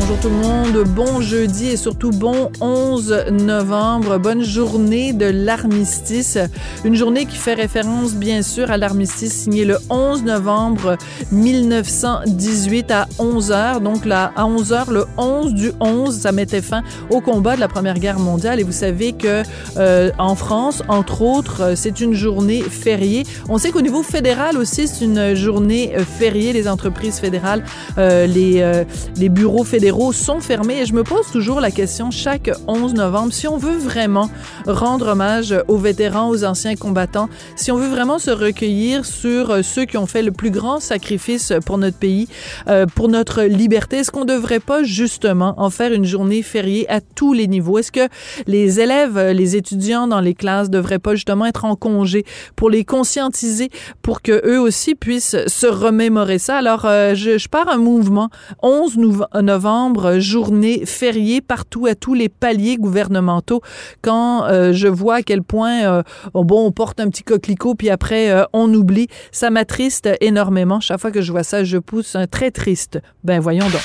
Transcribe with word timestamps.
Bonjour 0.00 0.20
tout 0.20 0.28
le 0.28 0.36
monde, 0.36 0.84
bon 0.88 1.20
jeudi 1.20 1.70
et 1.70 1.76
surtout 1.76 2.10
bon 2.10 2.50
11 2.60 3.26
novembre, 3.32 4.18
bonne 4.18 4.42
journée 4.42 5.12
de 5.12 5.26
l'armistice. 5.26 6.38
Une 6.84 6.94
journée 6.94 7.26
qui 7.26 7.36
fait 7.36 7.54
référence 7.54 8.14
bien 8.14 8.42
sûr 8.42 8.70
à 8.70 8.76
l'armistice 8.76 9.32
signé 9.32 9.64
le 9.64 9.76
11 9.90 10.22
novembre 10.22 10.96
1918 11.32 12.90
à 12.92 13.08
11 13.18 13.50
h 13.50 13.80
Donc 13.82 14.04
là, 14.04 14.32
à 14.36 14.46
11 14.46 14.72
h 14.72 14.90
le 14.90 15.04
11 15.16 15.54
du 15.54 15.72
11, 15.80 16.16
ça 16.16 16.32
mettait 16.32 16.62
fin 16.62 16.82
au 17.10 17.20
combat 17.20 17.56
de 17.56 17.60
la 17.60 17.68
Première 17.68 17.98
Guerre 17.98 18.18
mondiale. 18.18 18.60
Et 18.60 18.62
vous 18.62 18.72
savez 18.72 19.12
que 19.12 19.42
euh, 19.76 20.10
en 20.18 20.36
France, 20.36 20.82
entre 20.88 21.22
autres, 21.22 21.62
euh, 21.62 21.72
c'est 21.76 22.00
une 22.00 22.14
journée 22.14 22.62
fériée. 22.62 23.24
On 23.48 23.58
sait 23.58 23.72
qu'au 23.72 23.82
niveau 23.82 24.02
fédéral 24.02 24.58
aussi, 24.58 24.86
c'est 24.88 25.04
une 25.04 25.34
journée 25.34 25.94
euh, 25.96 26.04
fériée. 26.04 26.52
Les 26.52 26.68
entreprises 26.68 27.18
fédérales, 27.18 27.64
les, 27.96 28.84
les 29.16 29.28
bureaux 29.28 29.64
fédéraux 29.64 29.87
sont 30.12 30.40
fermés. 30.40 30.82
Et 30.82 30.86
je 30.86 30.92
me 30.92 31.02
pose 31.02 31.30
toujours 31.32 31.60
la 31.60 31.70
question 31.70 32.10
chaque 32.10 32.50
11 32.66 32.94
novembre 32.94 33.32
si 33.32 33.48
on 33.48 33.56
veut 33.56 33.76
vraiment 33.76 34.30
rendre 34.66 35.08
hommage 35.08 35.54
aux 35.66 35.78
vétérans, 35.78 36.28
aux 36.28 36.44
anciens 36.44 36.76
combattants, 36.76 37.28
si 37.56 37.72
on 37.72 37.76
veut 37.76 37.88
vraiment 37.88 38.18
se 38.18 38.30
recueillir 38.30 39.04
sur 39.06 39.50
euh, 39.50 39.62
ceux 39.62 39.86
qui 39.86 39.96
ont 39.96 40.06
fait 40.06 40.22
le 40.22 40.30
plus 40.30 40.50
grand 40.50 40.80
sacrifice 40.80 41.52
pour 41.64 41.78
notre 41.78 41.96
pays, 41.96 42.28
euh, 42.68 42.86
pour 42.86 43.08
notre 43.08 43.42
liberté, 43.42 43.98
est-ce 43.98 44.10
qu'on 44.10 44.24
devrait 44.24 44.60
pas 44.60 44.82
justement 44.82 45.54
en 45.56 45.70
faire 45.70 45.92
une 45.92 46.04
journée 46.04 46.42
fériée 46.42 46.88
à 46.90 47.00
tous 47.00 47.32
les 47.32 47.46
niveaux? 47.46 47.78
Est-ce 47.78 47.92
que 47.92 48.08
les 48.46 48.80
élèves, 48.80 49.18
les 49.18 49.56
étudiants 49.56 50.06
dans 50.06 50.20
les 50.20 50.34
classes 50.34 50.68
devraient 50.70 50.98
pas 50.98 51.14
justement 51.14 51.46
être 51.46 51.64
en 51.64 51.76
congé 51.76 52.24
pour 52.56 52.68
les 52.68 52.84
conscientiser, 52.84 53.70
pour 54.02 54.20
que 54.20 54.46
eux 54.46 54.60
aussi 54.60 54.94
puissent 54.94 55.36
se 55.46 55.66
remémorer 55.66 56.38
ça? 56.38 56.58
Alors 56.58 56.84
euh, 56.84 57.14
je 57.14 57.48
pars 57.48 57.68
un 57.68 57.78
mouvement 57.78 58.28
11 58.62 58.98
novembre 59.42 59.77
journée 60.18 60.84
fériée 60.86 61.40
partout 61.40 61.86
à 61.86 61.94
tous 61.94 62.14
les 62.14 62.28
paliers 62.28 62.76
gouvernementaux. 62.76 63.60
Quand 64.02 64.44
euh, 64.44 64.72
je 64.72 64.88
vois 64.88 65.16
à 65.16 65.22
quel 65.22 65.42
point 65.42 65.84
euh, 65.84 66.02
bon 66.34 66.66
on 66.66 66.72
porte 66.72 67.00
un 67.00 67.08
petit 67.08 67.22
coquelicot 67.22 67.74
puis 67.74 67.90
après 67.90 68.30
euh, 68.30 68.44
on 68.52 68.72
oublie 68.72 69.08
ça 69.32 69.50
m'attriste 69.50 70.08
énormément. 70.20 70.80
Chaque 70.80 71.00
fois 71.00 71.10
que 71.10 71.22
je 71.22 71.32
vois 71.32 71.44
ça 71.44 71.64
je 71.64 71.78
pousse 71.78 72.16
un 72.16 72.26
très 72.26 72.50
triste. 72.50 73.00
Ben 73.24 73.40
voyons 73.40 73.68
donc. 73.68 73.82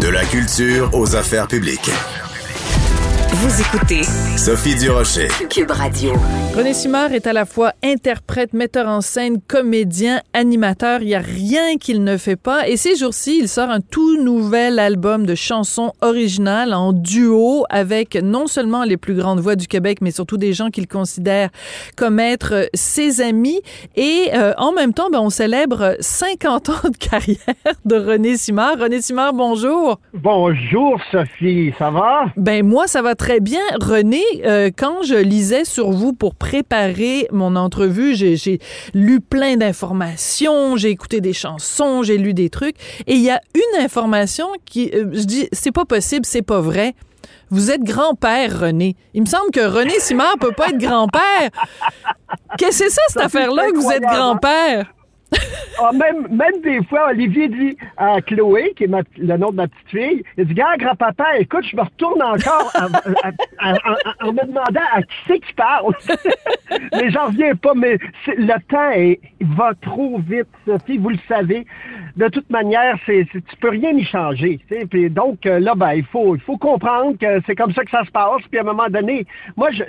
De 0.00 0.08
la 0.08 0.24
culture 0.24 0.90
aux 0.94 1.16
affaires 1.16 1.48
publiques. 1.48 1.90
Vous 3.30 3.60
écoutez 3.60 4.02
Sophie 4.38 4.74
Durocher. 4.74 5.28
Cube 5.50 5.70
Radio. 5.70 6.12
René 6.56 6.72
Simard 6.72 7.12
est 7.12 7.26
à 7.26 7.34
la 7.34 7.44
fois 7.44 7.72
interprète, 7.84 8.54
metteur 8.54 8.88
en 8.88 9.02
scène, 9.02 9.38
comédien, 9.46 10.22
animateur. 10.32 11.02
Il 11.02 11.08
n'y 11.08 11.14
a 11.14 11.20
rien 11.20 11.76
qu'il 11.76 12.02
ne 12.04 12.16
fait 12.16 12.36
pas. 12.36 12.66
Et 12.66 12.78
ces 12.78 12.96
jours-ci, 12.96 13.38
il 13.38 13.48
sort 13.48 13.68
un 13.68 13.80
tout 13.80 14.20
nouvel 14.22 14.78
album 14.78 15.26
de 15.26 15.34
chansons 15.34 15.92
originales 16.00 16.72
en 16.72 16.94
duo 16.94 17.66
avec 17.68 18.16
non 18.16 18.46
seulement 18.46 18.84
les 18.84 18.96
plus 18.96 19.14
grandes 19.14 19.40
voix 19.40 19.56
du 19.56 19.68
Québec, 19.68 19.98
mais 20.00 20.10
surtout 20.10 20.38
des 20.38 20.54
gens 20.54 20.70
qu'il 20.70 20.88
considère 20.88 21.50
comme 21.96 22.20
être 22.20 22.70
ses 22.72 23.20
amis. 23.20 23.60
Et 23.94 24.30
euh, 24.32 24.54
en 24.56 24.72
même 24.72 24.94
temps, 24.94 25.10
ben, 25.12 25.20
on 25.20 25.30
célèbre 25.30 25.96
50 26.00 26.68
ans 26.70 26.72
de 26.84 26.96
carrière 26.98 27.36
de 27.84 27.96
René 27.96 28.38
Simard. 28.38 28.78
René 28.78 29.02
Simard, 29.02 29.34
bonjour. 29.34 30.00
Bonjour 30.14 30.98
Sophie, 31.12 31.74
ça 31.78 31.90
va? 31.90 32.32
Ben 32.36 32.66
moi, 32.66 32.86
ça 32.86 33.02
va 33.02 33.14
très 33.18 33.40
bien. 33.40 33.60
René, 33.80 34.22
euh, 34.46 34.70
quand 34.74 35.02
je 35.02 35.16
lisais 35.16 35.66
sur 35.66 35.90
vous 35.90 36.14
pour 36.14 36.34
préparer 36.34 37.28
mon 37.30 37.56
entrevue, 37.56 38.14
j'ai 38.14 38.60
lu 38.94 39.20
plein 39.20 39.56
d'informations, 39.56 40.76
j'ai 40.76 40.88
écouté 40.88 41.20
des 41.20 41.34
chansons, 41.34 42.02
j'ai 42.02 42.16
lu 42.16 42.32
des 42.32 42.48
trucs, 42.48 42.76
et 43.06 43.14
il 43.14 43.22
y 43.22 43.30
a 43.30 43.40
une 43.54 43.82
information 43.82 44.46
qui, 44.64 44.90
euh, 44.94 45.10
je 45.12 45.24
dis, 45.24 45.48
c'est 45.52 45.72
pas 45.72 45.84
possible, 45.84 46.24
c'est 46.24 46.42
pas 46.42 46.60
vrai. 46.60 46.94
Vous 47.50 47.70
êtes 47.70 47.82
grand-père, 47.82 48.60
René. 48.60 48.94
Il 49.14 49.22
me 49.22 49.26
semble 49.26 49.50
que 49.50 49.60
René 49.60 49.98
Simard 50.00 50.36
peut 50.38 50.52
pas 50.52 50.68
être 50.68 50.78
grand-père. 50.78 51.50
Qu'est-ce 52.58 52.78
que 52.78 52.84
c'est 52.84 52.90
ça, 52.90 53.02
cette 53.08 53.22
affaire-là, 53.22 53.70
que 53.70 53.78
vous 53.78 53.90
êtes 53.90 54.02
grand-père? 54.02 54.92
Ah, 55.80 55.92
même, 55.92 56.60
des 56.62 56.82
fois, 56.86 57.10
Olivier 57.10 57.48
dit 57.48 57.76
à 57.96 58.20
Chloé, 58.20 58.72
qui 58.76 58.84
est 58.84 58.90
le 59.16 59.36
nom 59.36 59.50
de 59.50 59.56
ma 59.56 59.68
petite 59.68 59.88
fille, 59.88 60.22
il 60.36 60.44
dit, 60.46 60.54
gars, 60.54 60.76
grand-papa, 60.76 61.38
écoute, 61.38 61.64
je 61.70 61.76
me 61.76 61.82
retourne 61.82 62.20
encore 62.20 62.72
en 62.74 64.32
me 64.32 64.46
demandant 64.46 64.80
à 64.92 65.02
qui 65.02 65.14
c'est 65.28 65.38
qui 65.38 65.52
parle. 65.54 65.94
mais 66.92 67.10
j'en 67.10 67.26
reviens 67.26 67.54
pas, 67.54 67.74
mais 67.74 67.96
le 68.26 68.58
temps 68.68 69.20
va 69.40 69.72
trop 69.80 70.18
vite, 70.18 70.48
Sophie, 70.66 70.98
vous 70.98 71.10
le 71.10 71.18
savez. 71.28 71.64
De 72.16 72.26
toute 72.26 72.50
manière, 72.50 72.96
c'est, 73.06 73.26
c'est- 73.32 73.44
tu 73.46 73.56
peux 73.60 73.70
rien 73.70 73.92
y 73.92 74.04
changer. 74.04 74.58
Puis 74.90 75.08
donc, 75.10 75.46
euh, 75.46 75.60
là, 75.60 75.74
ben, 75.76 75.92
il 75.92 76.04
faut, 76.04 76.36
comprendre 76.58 77.16
que 77.18 77.40
c'est 77.46 77.54
comme 77.54 77.72
ça 77.72 77.84
que 77.84 77.90
ça 77.90 78.04
se 78.04 78.10
passe. 78.10 78.42
Puis 78.50 78.58
à 78.58 78.62
un 78.62 78.64
moment 78.64 78.88
donné, 78.88 79.26
moi, 79.56 79.70
je, 79.70 79.84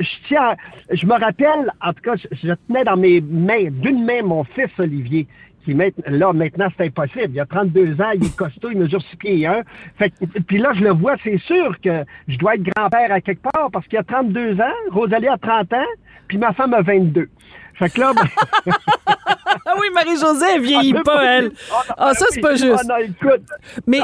je 0.92 1.06
me 1.08 1.14
rappelle, 1.20 1.72
en 1.82 1.94
tout 1.94 2.02
cas, 2.04 2.14
je 2.16 2.54
tenais 2.68 2.84
dans 2.84 2.98
mes 2.98 3.22
mains, 3.22 3.70
d'une 3.72 4.06
main, 4.06 4.22
mon 4.22 4.44
fils 4.44 4.70
Olivier 4.78 5.26
maintenant, 5.68 6.04
là, 6.08 6.34
maintenant, 6.34 6.68
c'est 6.78 6.86
impossible. 6.88 7.30
Il 7.34 7.40
a 7.40 7.46
32 7.46 8.02
ans, 8.02 8.12
il 8.16 8.26
est 8.26 8.36
costaud, 8.36 8.70
il 8.72 8.78
mesure 8.80 9.02
6 9.02 9.16
pieds 9.18 9.40
et 9.42 9.48
1. 9.48 9.62
Fait 9.98 10.10
que- 10.10 10.40
puis 10.48 10.58
là, 10.58 10.72
je 10.74 10.84
le 10.84 10.92
vois, 10.92 11.16
c'est 11.24 11.38
sûr 11.40 11.80
que 11.82 12.04
je 12.28 12.38
dois 12.38 12.56
être 12.56 12.64
grand-père 12.64 13.12
à 13.12 13.22
quelque 13.22 13.42
part 13.42 13.70
parce 13.72 13.88
qu'il 13.88 13.98
a 14.00 14.04
32 14.04 14.60
ans, 14.60 14.74
Rosalie 14.92 15.28
a 15.28 15.38
30 15.38 15.72
ans, 15.74 15.86
puis 16.28 16.38
ma 16.38 16.54
femme 16.54 16.74
a 16.74 16.82
22. 16.82 17.30
Fait 17.76 17.90
que 17.90 18.00
là, 18.00 18.14
ben, 18.14 18.74
Ah 19.66 19.74
oui, 19.80 19.88
Marie-Josée, 19.94 20.46
elle 20.56 20.62
vieillit 20.62 20.94
pas, 20.94 21.24
elle. 21.24 21.52
Ah, 21.98 22.14
ça, 22.14 22.26
c'est 22.30 22.42
pas 22.42 22.56
juste. 22.56 22.84
Ah 22.84 22.84
non, 22.88 22.98
écoute, 22.98 23.42
Mais, 23.88 24.00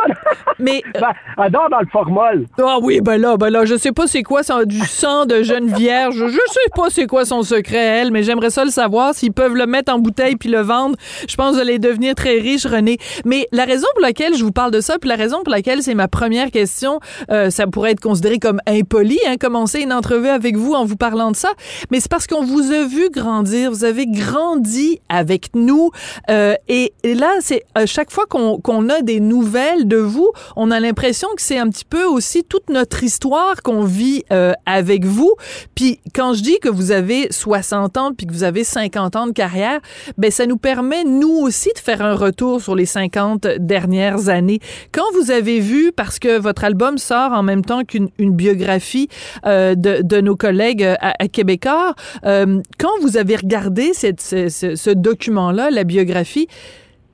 mais, 0.60 0.84
ben, 0.94 1.14
elle 1.44 1.52
dort 1.52 1.70
dans 1.70 1.80
le 1.80 1.88
formol. 1.88 2.46
Ah 2.62 2.78
oui, 2.82 3.02
ben 3.02 3.20
là, 3.20 3.38
ben 3.38 3.50
là, 3.50 3.66
je 3.66 3.76
sais 3.76 3.92
pas 3.92 4.08
c'est 4.08 4.24
quoi 4.24 4.44
ça, 4.44 4.66
du 4.66 4.80
sang 4.80 5.26
de 5.26 5.44
jeune 5.44 5.74
vierge. 5.74 6.16
Je 6.16 6.40
sais 6.52 6.70
pas 6.76 6.90
c'est 6.90 7.08
quoi 7.08 7.26
son 7.26 7.44
secret, 7.44 7.78
elle, 7.78 8.12
mais 8.12 8.24
j'aimerais 8.24 8.50
ça 8.50 8.66
le 8.66 8.72
savoir. 8.72 9.14
S'ils 9.14 9.34
peuvent 9.34 9.56
le 9.56 9.66
mettre 9.66 9.94
en 9.94 10.00
bouteille 10.00 10.36
puis 10.36 10.50
le 10.50 10.62
vendre, 10.62 10.96
je 11.28 11.36
pense 11.36 11.52
que 11.52 11.56
vous 11.56 11.62
allez 11.62 11.80
devenir 11.80 12.16
très 12.16 12.40
riche, 12.40 12.66
René. 12.66 12.98
Mais 13.26 13.48
la 13.52 13.66
raison 13.66 13.88
pour 13.94 14.02
laquelle 14.02 14.36
je 14.36 14.44
vous 14.44 14.52
parle 14.52 14.72
de 14.72 14.82
ça, 14.82 14.98
puis 15.00 15.10
la 15.10 15.16
raison 15.16 15.44
pour 15.44 15.52
laquelle 15.52 15.82
c'est 15.82 15.96
ma 15.96 16.08
première 16.08 16.52
question, 16.52 17.00
euh, 17.32 17.50
ça 17.50 17.68
pourrait 17.68 17.92
être 17.92 18.02
considéré 18.02 18.40
comme 18.40 18.60
impoli, 18.68 19.20
hein, 19.28 19.36
commencer 19.40 19.82
une 19.82 19.94
entrevue 19.94 20.30
avec 20.30 20.58
vous 20.58 20.74
en 20.74 20.86
vous 20.86 20.96
parlant 20.96 21.32
de 21.32 21.36
ça, 21.36 21.50
mais 21.92 22.00
c'est 22.00 22.10
parce 22.10 22.28
qu'on 22.28 22.44
vous 22.44 22.72
a 22.72 22.86
vu 22.86 23.10
grandir 23.10 23.36
vous 23.70 23.84
avez 23.84 24.08
grandi 24.08 25.02
avec 25.10 25.35
nous. 25.54 25.92
Euh, 26.30 26.56
et, 26.68 26.94
là, 27.04 27.32
c'est 27.42 27.64
à 27.76 27.86
chaque 27.86 28.12
fois 28.12 28.26
qu'on 28.28 28.60
qu'on 28.60 28.90
a 28.90 29.02
des 29.02 29.20
nouvelles 29.20 29.88
de 29.88 29.98
vous, 29.98 30.32
on 30.56 30.72
a 30.72 30.80
l'impression 30.80 31.28
que 31.36 31.42
c'est 31.42 31.58
un 31.58 31.70
petit 31.70 31.86
peu 31.86 32.04
aussi 32.06 32.44
toute 32.44 32.70
notre 32.70 33.04
histoire 33.04 33.62
qu'on 33.64 33.84
vit 33.84 34.24
euh, 34.32 34.54
avec 34.66 35.06
vous. 35.06 35.34
Puis 35.76 36.00
quand 36.14 36.34
je 36.34 36.42
dis 36.42 36.60
que 36.60 36.70
vous 36.70 36.92
avez 36.92 37.28
60 37.32 37.98
ans 37.98 38.12
puis 38.16 38.26
que 38.28 38.34
vous 38.34 38.44
avez 38.44 38.64
50 38.64 39.16
ans 39.16 39.28
de 39.28 39.32
carrière, 39.34 39.80
ben 40.18 40.32
ça 40.32 40.46
nous 40.46 40.58
permet 40.58 41.04
nous 41.04 41.30
aussi 41.42 41.70
de 41.76 41.80
faire 41.80 42.02
un 42.02 42.16
retour 42.16 42.62
sur 42.62 42.76
les 42.76 42.86
50 42.86 43.48
dernières 43.60 44.30
années. 44.30 44.60
Quand 44.92 45.06
vous 45.20 45.32
avez 45.32 45.60
vu, 45.60 45.92
parce 45.92 46.20
que 46.20 46.38
votre 46.40 46.64
album 46.64 46.98
sort 46.98 47.32
en 47.34 47.44
même 47.44 47.64
temps 47.64 47.84
qu'une 47.84 48.10
une 48.18 48.32
biographie 48.36 49.10
euh, 49.46 49.76
de, 49.76 50.02
de 50.02 50.22
nos 50.22 50.36
collègues 50.36 50.84
euh, 50.84 50.96
à, 51.02 51.14
à 51.24 51.28
Québécois, 51.28 51.94
euh, 52.26 52.62
quand 52.80 52.92
vous 53.02 53.18
avez 53.18 53.36
regardé 53.36 53.92
cette, 53.94 54.22
ce, 54.22 54.50
ce- 54.50 54.76
ce 54.76 54.90
document-là, 55.26 55.70
la 55.72 55.84
biographie, 55.84 56.48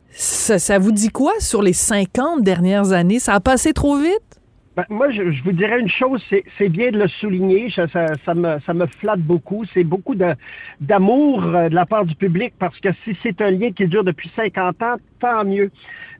ça, 0.10 0.60
ça 0.60 0.80
vous 0.80 0.92
dit 0.92 1.10
quoi 1.10 1.34
sur 1.40 1.62
les 1.62 1.74
50 1.74 2.42
dernières 2.44 2.92
années? 2.92 3.20
Ça 3.20 3.34
a 3.34 3.40
passé 3.40 3.74
trop 3.74 3.98
vite? 3.98 4.20
Ben, 4.76 4.86
moi, 4.90 5.10
je, 5.12 5.32
je 5.32 5.44
vous 5.44 5.52
dirais 5.52 5.80
une 5.80 5.90
chose, 5.90 6.22
c'est 6.30 6.70
bien 6.70 6.92
de 6.92 6.98
le 6.98 7.08
souligner, 7.08 7.72
ça, 7.76 7.88
ça, 7.90 8.06
ça 8.26 8.34
me, 8.34 8.58
ça 8.66 8.74
me 8.74 8.86
flatte 8.86 9.20
beaucoup. 9.20 9.66
C'est 9.74 9.84
beaucoup 9.84 10.16
d'amour 10.80 11.44
euh, 11.44 11.70
de 11.70 11.76
la 11.76 11.86
part 11.86 12.06
du 12.06 12.16
public 12.16 12.54
parce 12.58 12.80
que 12.80 12.90
si 13.04 13.18
c'est 13.22 13.42
un 13.42 13.52
lien 13.52 13.72
qui 13.72 13.86
dure 13.88 14.04
depuis 14.04 14.32
50 14.36 14.82
ans, 14.82 14.96
tant 15.20 15.44
mieux. 15.44 15.72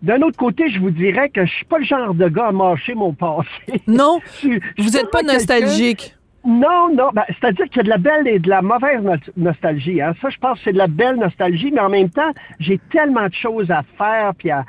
D'un 0.02 0.22
autre 0.22 0.38
côté, 0.38 0.70
je 0.70 0.80
vous 0.80 0.92
dirais 0.92 1.30
que 1.30 1.46
je 1.46 1.52
suis 1.52 1.66
pas 1.66 1.78
le 1.78 1.86
genre 1.86 2.14
de 2.14 2.28
gars 2.28 2.48
à 2.48 2.52
mâcher 2.52 2.94
mon 2.94 3.14
passé. 3.14 3.82
Non, 3.88 4.20
vous 4.44 4.90
n'êtes 4.90 5.12
pas 5.12 5.24
nostalgique. 5.24 6.16
Non, 6.44 6.90
non. 6.94 7.10
Ben, 7.14 7.24
C'est-à-dire 7.28 7.66
qu'il 7.66 7.78
y 7.78 7.80
a 7.82 7.84
de 7.84 7.90
la 7.90 7.98
belle 8.00 8.28
et 8.28 8.40
de 8.40 8.50
la 8.50 8.62
mauvaise 8.64 9.02
no- 9.04 9.14
nostalgie. 9.38 10.02
Hein. 10.02 10.14
Ça, 10.22 10.30
je 10.30 10.38
pense 10.40 10.58
que 10.58 10.64
c'est 10.66 10.74
de 10.74 10.78
la 10.80 10.88
belle 10.88 11.18
nostalgie, 11.18 11.72
mais 11.72 11.82
en 11.82 11.90
même 11.90 12.10
temps, 12.10 12.32
j'ai 12.60 12.80
tellement 12.92 13.28
de 13.28 13.34
choses 13.34 13.70
à 13.70 13.84
faire. 13.98 14.34
Puis 14.36 14.50
à- 14.50 14.66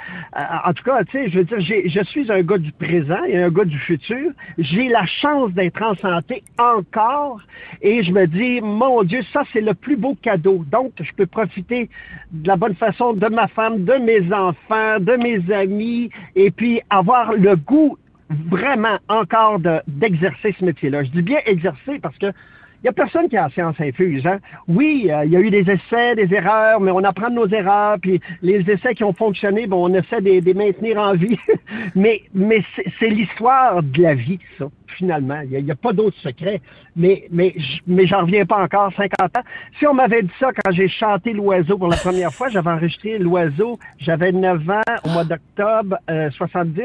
en 0.66 0.72
tout 0.74 0.84
cas, 0.84 1.02
tu 1.04 1.12
sais, 1.12 1.30
je 1.30 1.38
veux 1.38 1.44
dire, 1.44 1.60
je 1.60 2.04
suis 2.04 2.30
un 2.30 2.42
gars 2.42 2.58
du 2.58 2.72
présent 2.72 3.24
et 3.26 3.42
un 3.42 3.48
gars 3.50 3.64
du 3.64 3.78
futur. 3.78 4.32
J'ai 4.58 4.88
la 4.88 5.06
chance 5.06 5.50
d'être 5.52 5.80
en 5.82 5.94
santé 5.94 6.42
encore. 6.58 7.40
Et 7.80 8.02
je 8.02 8.12
me 8.12 8.26
dis, 8.26 8.60
mon 8.60 9.02
Dieu, 9.02 9.22
ça, 9.32 9.42
c'est 9.52 9.62
le 9.62 9.72
plus 9.72 9.96
beau 9.96 10.14
cadeau. 10.20 10.64
Donc, 10.70 10.92
je 11.00 11.10
peux 11.16 11.26
profiter 11.26 11.88
de 12.32 12.48
la 12.48 12.56
bonne 12.56 12.74
façon 12.74 13.14
de 13.14 13.26
ma 13.28 13.48
femme, 13.48 13.84
de 13.84 13.94
mes 13.94 14.30
enfants, 14.32 15.00
de 15.00 15.16
mes 15.16 15.50
amis, 15.54 16.10
et 16.36 16.50
puis 16.50 16.82
avoir 16.90 17.32
le 17.32 17.56
goût 17.56 17.96
vraiment 18.48 18.98
encore 19.08 19.58
de- 19.58 19.80
d'exercer 19.86 20.54
ce 20.58 20.64
métier-là. 20.64 21.04
Je 21.04 21.10
dis 21.10 21.22
bien 21.22 21.38
exercer 21.46 21.98
parce 22.00 22.16
que 22.18 22.32
il 22.82 22.86
y 22.86 22.88
a 22.88 22.92
personne 22.92 23.28
qui 23.28 23.36
a 23.36 23.42
la 23.44 23.50
science 23.50 23.76
infuse. 23.80 24.26
Hein? 24.26 24.38
Oui, 24.68 25.08
euh, 25.10 25.24
il 25.24 25.30
y 25.32 25.36
a 25.36 25.40
eu 25.40 25.50
des 25.50 25.64
essais, 25.70 26.14
des 26.16 26.32
erreurs, 26.34 26.80
mais 26.80 26.90
on 26.90 27.04
apprend 27.04 27.28
de 27.30 27.34
nos 27.36 27.46
erreurs, 27.48 27.96
puis 28.00 28.20
les 28.42 28.68
essais 28.70 28.94
qui 28.94 29.04
ont 29.04 29.12
fonctionné, 29.12 29.66
bon, 29.66 29.88
on 29.90 29.94
essaie 29.94 30.20
de 30.20 30.40
de 30.40 30.44
les 30.46 30.54
maintenir 30.54 30.98
en 30.98 31.14
vie. 31.14 31.38
mais 31.94 32.22
mais 32.34 32.62
c'est- 32.98 33.08
l'histoire 33.08 33.82
de 33.82 34.02
la 34.02 34.14
vie, 34.14 34.38
ça, 34.58 34.66
finalement. 34.96 35.40
Il 35.50 35.64
n'y 35.64 35.70
a, 35.70 35.74
pas 35.74 35.92
d'autre 35.92 36.16
secret. 36.18 36.60
Mais, 36.96 37.24
mais, 37.30 37.54
mais 37.86 38.06
j'en 38.06 38.22
reviens 38.22 38.44
pas 38.44 38.62
encore, 38.62 38.92
50 38.94 39.36
ans. 39.38 39.42
Si 39.78 39.86
on 39.86 39.94
m'avait 39.94 40.22
dit 40.22 40.30
ça 40.38 40.50
quand 40.52 40.70
j'ai 40.72 40.88
chanté 40.88 41.32
L'Oiseau 41.32 41.78
pour 41.78 41.88
la 41.88 41.96
première 41.96 42.32
fois, 42.32 42.48
j'avais 42.50 42.70
enregistré 42.70 43.18
L'Oiseau, 43.18 43.78
j'avais 43.98 44.32
9 44.32 44.68
ans, 44.70 44.80
au 45.04 45.08
mois 45.10 45.24
d'octobre 45.24 45.96
euh, 46.10 46.30
70. 46.32 46.82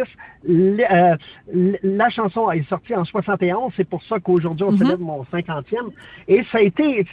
L- 0.48 0.86
euh, 0.90 1.16
l- 1.54 1.80
la 1.84 2.10
chanson 2.10 2.50
est 2.52 2.68
sortie 2.70 2.96
en 2.96 3.04
71, 3.04 3.74
c'est 3.76 3.88
pour 3.90 4.02
ça 4.04 4.20
qu'aujourd'hui 4.20 4.66
on 4.66 4.78
célèbre 4.78 5.04
mon 5.04 5.24
50e. 5.24 5.87
Et 6.28 6.44
ça 6.51 6.60
a 6.60 6.62
été 6.62 7.06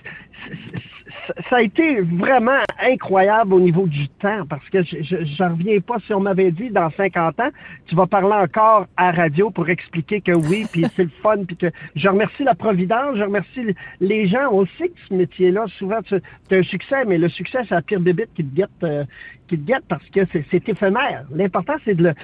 ça 1.49 1.57
a 1.57 1.63
été 1.63 2.01
vraiment 2.01 2.61
incroyable 2.83 3.55
au 3.55 3.61
niveau 3.61 3.87
du 3.87 4.09
temps 4.09 4.45
parce 4.49 4.69
que 4.69 4.83
je 4.83 5.25
j'en 5.37 5.51
reviens 5.51 5.81
pas 5.81 5.97
si 6.07 6.13
on 6.13 6.21
m'avait 6.21 6.51
dit 6.51 6.71
dans 6.71 6.91
50 6.91 7.41
ans, 7.41 7.51
tu 7.87 7.95
vas 7.95 8.07
parler 8.07 8.35
encore 8.35 8.87
à 8.97 9.11
radio 9.13 9.51
pour 9.51 9.69
expliquer 9.69 10.21
que 10.21 10.33
oui, 10.33 10.67
puis 10.71 10.85
c'est 10.97 11.05
le 11.05 11.11
fun, 11.23 11.45
puis 11.47 11.57
que 11.57 11.71
je 11.95 12.09
remercie 12.09 12.45
la 12.45 12.55
Providence, 12.55 13.17
je 13.17 13.23
remercie 13.23 13.75
les 14.01 14.27
gens. 14.27 14.49
On 14.51 14.67
sait 14.79 14.89
que 14.89 14.99
ce 15.09 15.15
métier-là, 15.15 15.67
souvent, 15.79 16.01
tu 16.03 16.15
as 16.15 16.57
un 16.57 16.63
succès, 16.63 17.05
mais 17.07 17.19
le 17.19 17.29
succès, 17.29 17.59
c'est 17.69 17.75
la 17.75 17.83
pire 17.83 18.01
bébite 18.01 18.33
qui 18.35 18.45
te 18.45 18.55
guette, 18.55 18.71
euh, 18.83 19.05
qui 19.49 19.59
te 19.59 19.67
guette 19.67 19.85
parce 19.89 20.05
que 20.11 20.21
c'est 20.33 20.45
c'est 20.51 20.69
éphémère. 20.69 21.25
L'important, 21.35 21.75
c'est 21.85 21.95
de 21.95 22.05
le 22.05 22.15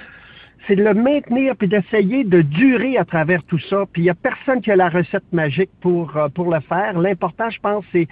c'est 0.67 0.75
de 0.75 0.83
le 0.83 0.93
maintenir 0.93 1.55
puis 1.55 1.67
d'essayer 1.67 2.23
de 2.23 2.41
durer 2.41 2.97
à 2.97 3.05
travers 3.05 3.43
tout 3.43 3.59
ça. 3.69 3.85
Puis 3.91 4.03
il 4.03 4.05
y 4.05 4.09
a 4.09 4.15
personne 4.15 4.61
qui 4.61 4.71
a 4.71 4.75
la 4.75 4.89
recette 4.89 5.23
magique 5.31 5.71
pour 5.81 6.15
euh, 6.17 6.29
pour 6.29 6.51
le 6.51 6.59
faire. 6.61 6.99
L'important, 6.99 7.49
je 7.49 7.59
pense, 7.59 7.83
c'est 7.91 8.07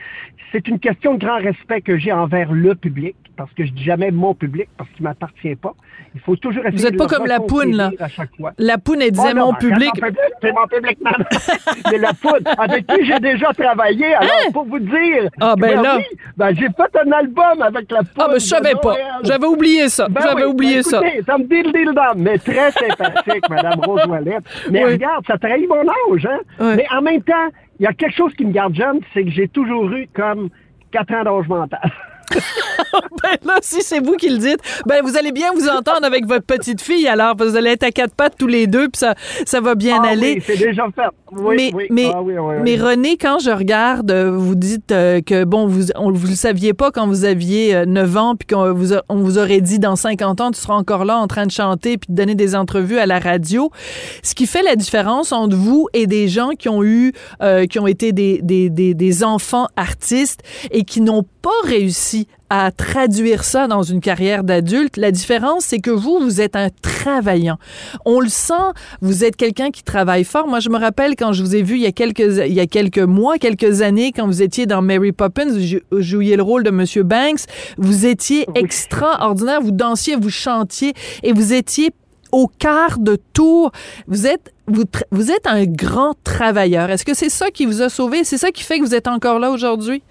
c'est 0.52 0.68
une 0.68 0.80
question 0.80 1.14
de 1.16 1.20
grand 1.20 1.38
respect 1.38 1.82
que 1.82 1.98
j'ai 1.98 2.12
envers 2.12 2.52
le 2.52 2.76
public 2.76 3.16
parce 3.40 3.54
que 3.54 3.66
je 3.66 3.72
dis 3.72 3.84
jamais 3.84 4.12
mon 4.12 4.34
public 4.34 4.68
parce 4.78 4.90
qu'il 4.90 5.04
m'appartient 5.04 5.56
pas. 5.56 5.74
Il 6.14 6.20
faut 6.20 6.36
toujours 6.36 6.66
essayer 6.66 6.78
Vous 6.78 6.86
êtes 6.88 6.94
de 6.94 6.98
pas 6.98 7.08
comme 7.08 7.26
la 7.26 7.40
poune, 7.40 7.74
là. 7.74 7.90
à 7.98 8.10
chaque 8.10 8.36
fois. 8.36 8.52
La 8.58 8.78
poune, 8.78 9.02
elle 9.02 9.12
disait 9.12 9.30
Oh 9.32 9.38
non, 9.38 9.46
mon 9.46 9.52
ben, 9.54 9.60
public. 9.60 9.92
C'est 10.42 10.52
mon 10.52 10.68
public. 10.68 10.98
Mais 11.90 11.98
la 12.00 12.14
poudre, 12.14 12.52
avec 12.58 12.86
qui 12.86 13.06
j'ai 13.06 13.20
déjà 13.20 13.54
travaillé, 13.54 14.14
alors 14.14 14.52
pour 14.52 14.66
vous 14.66 14.80
dire. 14.80 15.30
Ah, 15.40 15.56
ben 15.58 15.82
là. 15.82 15.98
oui, 16.00 16.04
ben, 16.36 16.54
j'ai 16.54 16.68
fait 16.68 17.00
un 17.02 17.12
album 17.14 17.62
avec 17.62 17.90
la 17.90 18.00
poudre. 18.00 18.12
Ah, 18.18 18.28
ben, 18.28 18.40
je 18.40 18.46
savais 18.46 18.76
pas. 18.82 18.96
J'avais 19.24 19.48
oublié 19.48 19.88
ça. 19.88 20.10
Ben 20.10 20.22
J'avais 20.22 20.44
oui, 20.44 20.52
oublié 20.52 20.76
ben 20.78 20.84
ça. 20.84 21.02
Ça 21.26 21.38
me 21.38 21.44
dit 21.46 21.64
le 21.64 21.72
deal 21.72 21.94
d'âme, 21.94 22.22
très 22.40 22.72
sympathique, 22.72 23.50
Madame 23.50 23.80
Rose 23.82 24.06
Ouellette. 24.08 24.44
Mais 24.72 24.84
Oui. 24.86 24.94
regarde, 24.94 25.26
ça 25.28 25.38
trahit 25.38 25.68
mon 25.68 25.82
âge, 25.88 26.26
hein? 26.26 26.40
Oui. 26.60 26.74
Mais 26.78 26.86
en 26.92 27.02
même 27.02 27.22
temps, 27.22 27.50
il 27.80 27.84
y 27.84 27.88
a 27.88 27.94
quelque 27.94 28.16
chose 28.16 28.34
qui 28.36 28.46
me 28.46 28.52
garde 28.52 28.76
jeune, 28.76 29.00
c'est 29.14 29.24
que 29.24 29.32
j'ai 29.32 29.48
toujours 29.48 29.90
eu 29.92 30.08
comme 30.14 30.50
4 30.92 31.14
ans 31.14 31.24
d'âge 31.24 31.48
mental. 31.48 31.92
Ben 33.24 33.36
là, 33.46 33.60
si 33.62 33.82
c'est 33.82 34.00
vous 34.00 34.14
qui 34.16 34.30
le 34.30 34.38
dites, 34.38 34.60
ben 34.86 35.02
vous 35.04 35.18
allez 35.18 35.32
bien 35.32 35.52
vous 35.54 35.68
entendre 35.68 36.04
avec 36.06 36.26
votre 36.26 36.46
petite 36.46 36.82
fille 36.82 37.08
alors, 37.08 37.36
vous 37.38 37.56
allez 37.56 37.72
être 37.72 37.84
à 37.84 37.92
quatre 37.92 38.16
pattes 38.16 38.36
tous 38.38 38.48
les 38.48 38.66
deux, 38.68 38.88
puis 38.90 39.00
ça, 39.00 39.16
ça 39.46 39.60
va 39.62 39.76
bien 39.76 40.00
Ah 40.04 40.10
aller. 40.10 40.36
oui, 40.38 40.44
c'est 40.46 40.58
déjà 40.58 40.86
fait. 40.96 41.02
Oui, 41.32 41.56
mais, 41.56 41.72
oui. 41.76 41.88
mais, 41.92 42.12
Ah 42.14 42.22
oui, 42.22 42.34
mais 42.64 42.76
René, 42.78 43.18
quand 43.18 43.38
je 43.40 43.52
regarde, 43.52 44.10
euh, 44.12 44.32
vous 44.32 44.56
dites 44.56 44.92
euh, 44.92 45.22
que, 45.22 45.44
bon, 45.44 45.68
vous 45.68 45.88
on, 45.96 46.12
vous 46.12 46.28
le 46.28 46.34
saviez 46.36 46.74
pas 46.74 46.92
quand 46.92 47.06
vous 47.08 47.26
aviez 47.26 47.76
euh, 47.76 47.86
9 47.86 48.18
ans, 48.18 48.36
puis 48.36 48.48
qu'on 48.48 48.74
vous, 48.74 48.94
a- 48.94 49.04
on 49.10 49.18
vous 49.18 49.38
aurait 49.38 49.62
dit 49.62 49.78
dans 49.80 49.96
50 49.96 50.42
ans, 50.42 50.52
tu 50.52 50.60
seras 50.60 50.76
encore 50.76 51.06
là 51.06 51.18
en 51.18 51.28
train 51.28 51.46
de 51.46 51.52
chanter 51.52 51.98
puis 51.98 52.08
de 52.12 52.16
donner 52.16 52.36
des 52.36 52.56
entrevues 52.56 52.98
à 53.00 53.06
la 53.06 53.20
radio. 53.20 53.70
Ce 54.24 54.34
qui 54.34 54.48
fait 54.48 54.64
la 54.64 54.76
différence 54.76 55.32
entre 55.32 55.56
vous 55.56 55.88
et 55.94 56.08
des 56.08 56.28
gens 56.28 56.52
qui 56.58 56.70
ont 56.70 56.84
eu, 56.84 57.14
euh, 57.44 57.66
qui 57.68 57.80
ont 57.80 57.88
été 57.88 58.12
des, 58.12 58.40
des, 58.42 58.70
des, 58.70 58.94
des 58.96 59.24
enfants 59.24 59.68
artistes 59.76 60.42
et 60.72 60.84
qui 60.84 61.02
n'ont 61.02 61.24
pas 61.42 61.50
réussi 61.64 62.19
à 62.50 62.72
traduire 62.72 63.44
ça 63.44 63.68
dans 63.68 63.84
une 63.84 64.00
carrière 64.02 64.44
d'adulte. 64.44 64.98
La 64.98 65.12
différence, 65.12 65.66
c'est 65.66 65.80
que 65.80 65.92
vous, 65.92 66.18
vous 66.20 66.42
êtes 66.42 66.56
un 66.56 66.70
travaillant. 66.82 67.58
On 68.06 68.20
le 68.20 68.30
sent, 68.30 68.54
vous 69.02 69.24
êtes 69.24 69.36
quelqu'un 69.36 69.70
qui 69.70 69.84
travaille 69.84 70.24
fort. 70.24 70.48
Moi, 70.48 70.60
je 70.60 70.70
me 70.70 70.78
rappelle 70.78 71.16
quand 71.16 71.32
je 71.32 71.44
vous 71.44 71.56
ai 71.56 71.62
vu 71.62 71.76
il 71.76 71.82
y 71.82 71.86
a 71.86 71.92
quelques, 71.92 72.20
il 72.48 72.54
y 72.54 72.60
a 72.60 72.66
quelques 72.66 72.98
mois, 73.00 73.38
quelques 73.38 73.82
années, 73.82 74.12
quand 74.12 74.26
vous 74.26 74.42
étiez 74.42 74.66
dans 74.66 74.82
Mary 74.82 75.12
Poppins, 75.12 75.46
vous 75.48 75.60
jou- 75.60 75.82
jouiez 75.92 76.36
le 76.38 76.44
rôle 76.44 76.64
de 76.64 76.72
Monsieur 76.72 77.04
Banks, 77.04 77.42
vous 77.78 78.06
étiez 78.06 78.48
extraordinaire, 78.56 79.62
vous 79.62 79.72
dansiez, 79.72 80.16
vous 80.16 80.30
chantiez 80.32 80.94
et 81.24 81.34
vous 81.34 81.54
étiez 81.54 81.92
au 82.32 82.48
quart 82.48 83.00
de 83.00 83.18
tour. 83.34 83.72
Vous 84.08 84.26
êtes, 84.28 84.54
vous 84.68 85.32
êtes 85.32 85.46
un 85.48 85.66
grand 85.66 86.14
travailleur. 86.24 86.90
Est-ce 86.90 87.06
que 87.06 87.14
c'est 87.16 87.30
ça 87.30 87.50
qui 87.52 87.66
vous 87.66 87.82
a 87.82 87.90
sauvé? 87.90 88.24
C'est 88.24 88.38
ça 88.38 88.52
qui 88.52 88.64
fait 88.64 88.80
que 88.80 88.86
vous 88.86 88.96
êtes 88.96 89.08
encore 89.08 89.40
là 89.40 89.52
aujourd'hui? 89.52 90.04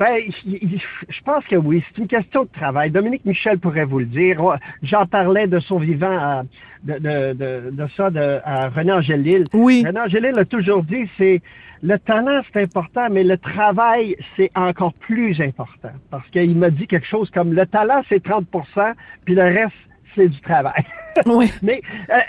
Ben, 0.00 0.16
je 0.46 1.20
pense 1.26 1.44
que 1.44 1.56
oui. 1.56 1.84
C'est 1.88 2.00
une 2.00 2.08
question 2.08 2.44
de 2.44 2.48
travail. 2.48 2.90
Dominique 2.90 3.24
Michel 3.26 3.58
pourrait 3.58 3.84
vous 3.84 3.98
le 3.98 4.06
dire. 4.06 4.40
J'en 4.82 5.04
parlais 5.04 5.46
de 5.46 5.60
son 5.60 5.78
vivant, 5.78 6.10
à- 6.18 6.42
de, 6.84 6.94
de, 6.94 7.32
de, 7.34 7.70
de 7.70 7.86
ça 7.94 8.08
de, 8.08 8.40
à 8.42 8.70
René 8.70 8.92
Angélil. 8.92 9.44
Oui. 9.52 9.84
René 9.86 10.00
Angélil 10.00 10.38
a 10.38 10.46
toujours 10.46 10.82
dit, 10.82 11.06
c'est 11.18 11.42
le 11.82 11.98
talent, 11.98 12.40
c'est 12.50 12.62
important, 12.62 13.08
mais 13.10 13.24
le 13.24 13.36
travail, 13.36 14.16
c'est 14.36 14.50
encore 14.54 14.94
plus 14.94 15.38
important. 15.42 15.90
Parce 16.10 16.26
qu'il 16.30 16.56
m'a 16.56 16.70
dit 16.70 16.86
quelque 16.86 17.06
chose 17.06 17.28
comme 17.30 17.52
le 17.52 17.66
talent, 17.66 18.00
c'est 18.08 18.24
30% 18.24 18.92
puis 19.26 19.34
le 19.34 19.42
reste, 19.42 19.74
c'est 20.14 20.28
du 20.28 20.40
travail. 20.40 20.84
Oui. 21.26 21.50
Mais 21.60 21.82
euh, 22.08 22.20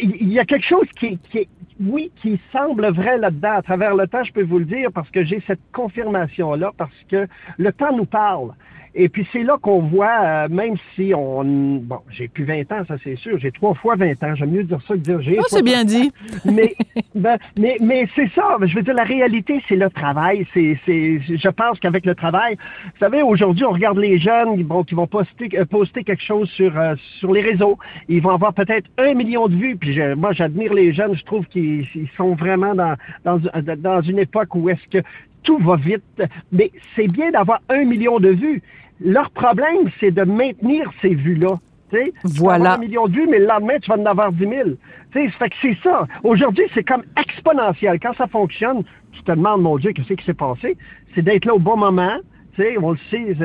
il 0.00 0.32
y 0.32 0.38
a 0.38 0.44
quelque 0.44 0.64
chose 0.64 0.86
qui, 0.96 1.18
qui 1.30 1.48
oui, 1.80 2.10
qui 2.20 2.40
semble 2.52 2.86
vrai 2.92 3.18
là-dedans. 3.18 3.56
À 3.56 3.62
travers 3.62 3.94
le 3.94 4.06
temps, 4.06 4.24
je 4.24 4.32
peux 4.32 4.42
vous 4.42 4.58
le 4.58 4.64
dire, 4.64 4.90
parce 4.92 5.10
que 5.10 5.24
j'ai 5.24 5.42
cette 5.46 5.60
confirmation-là, 5.72 6.72
parce 6.76 6.90
que 7.08 7.26
le 7.56 7.72
temps 7.72 7.96
nous 7.96 8.06
parle. 8.06 8.52
Et 8.94 9.08
puis 9.08 9.26
c'est 9.32 9.42
là 9.42 9.56
qu'on 9.60 9.80
voit, 9.80 10.20
euh, 10.24 10.48
même 10.48 10.74
si 10.94 11.12
on... 11.14 11.44
Bon, 11.82 11.98
j'ai 12.10 12.28
plus 12.28 12.44
20 12.44 12.70
ans, 12.72 12.84
ça 12.86 12.96
c'est 13.04 13.16
sûr. 13.16 13.38
J'ai 13.38 13.52
trois 13.52 13.74
fois 13.74 13.96
20 13.96 14.22
ans. 14.24 14.34
J'aime 14.34 14.50
mieux 14.50 14.64
dire 14.64 14.80
ça 14.86 14.94
que 14.94 15.00
dire 15.00 15.20
j'ai... 15.20 15.38
Ah, 15.38 15.42
c'est 15.48 15.62
60 15.62 15.64
bien 15.64 15.84
dit. 15.84 16.10
mais, 16.44 16.74
ben, 17.14 17.38
mais, 17.58 17.76
mais 17.80 18.08
c'est 18.14 18.30
ça. 18.34 18.56
Je 18.62 18.74
veux 18.74 18.82
dire, 18.82 18.94
la 18.94 19.04
réalité, 19.04 19.62
c'est 19.68 19.76
le 19.76 19.90
travail. 19.90 20.46
C'est, 20.54 20.78
c'est, 20.86 21.20
je 21.20 21.48
pense 21.48 21.78
qu'avec 21.80 22.06
le 22.06 22.14
travail, 22.14 22.56
vous 22.84 22.98
savez, 23.00 23.22
aujourd'hui, 23.22 23.64
on 23.64 23.72
regarde 23.72 23.98
les 23.98 24.18
jeunes 24.18 24.56
qui 24.56 24.62
vont, 24.62 24.82
qui 24.84 24.94
vont 24.94 25.06
poster, 25.06 25.48
euh, 25.58 25.64
poster 25.64 26.04
quelque 26.04 26.22
chose 26.22 26.48
sur, 26.50 26.76
euh, 26.78 26.94
sur 27.18 27.32
les 27.32 27.40
réseaux. 27.42 27.78
Ils 28.08 28.22
vont 28.22 28.30
avoir 28.30 28.52
peut-être 28.54 28.88
un 28.98 29.14
million 29.14 29.48
de 29.48 29.54
vues. 29.54 29.76
Puis 29.76 29.92
je- 29.92 30.14
moi, 30.14 30.32
j'admire 30.32 30.72
les 30.74 30.92
jeunes. 30.92 31.14
Je 31.16 31.24
trouve 31.24 31.46
qu'ils 31.46 31.86
ils 31.94 32.08
sont 32.16 32.34
vraiment 32.34 32.74
dans, 32.74 32.94
dans, 33.24 33.40
dans 33.78 34.00
une 34.02 34.18
époque 34.18 34.54
où 34.54 34.68
est-ce 34.68 34.88
que 34.98 35.04
tout 35.42 35.58
va 35.58 35.76
vite. 35.76 36.22
Mais 36.52 36.70
c'est 36.94 37.08
bien 37.08 37.30
d'avoir 37.30 37.60
un 37.68 37.84
million 37.84 38.18
de 38.18 38.30
vues. 38.30 38.62
Leur 39.00 39.30
problème, 39.30 39.90
c'est 40.00 40.10
de 40.10 40.22
maintenir 40.22 40.90
ces 41.00 41.14
vues-là. 41.14 41.58
Tu 41.90 41.96
sais, 41.96 42.12
tu 42.20 42.28
vas 42.28 42.32
Voilà. 42.40 42.54
avoir 42.56 42.72
un 42.74 42.78
million 42.78 43.06
de 43.06 43.12
vues, 43.12 43.26
mais 43.30 43.38
le 43.38 43.46
lendemain, 43.46 43.78
tu 43.80 43.88
vas 43.90 43.96
en 43.98 44.04
avoir 44.06 44.32
10 44.32 44.40
000. 44.46 44.52
Tu 45.12 45.24
sais, 45.24 45.28
fait 45.30 45.48
que 45.48 45.56
c'est 45.62 45.76
ça. 45.82 46.06
Aujourd'hui, 46.22 46.64
c'est 46.74 46.84
comme 46.84 47.02
exponentiel. 47.16 47.98
Quand 48.00 48.12
ça 48.14 48.26
fonctionne, 48.26 48.82
tu 49.12 49.22
te 49.22 49.32
demandes, 49.32 49.62
mon 49.62 49.78
Dieu, 49.78 49.92
qu'est-ce 49.92 50.12
qui 50.12 50.24
s'est 50.24 50.34
passé? 50.34 50.76
C'est 51.14 51.22
d'être 51.22 51.46
là 51.46 51.54
au 51.54 51.58
bon 51.58 51.76
moment. 51.76 52.16
Tu 52.56 52.62
sais, 52.62 52.76
on 52.82 52.90
le 52.90 52.98
sait, 53.10 53.36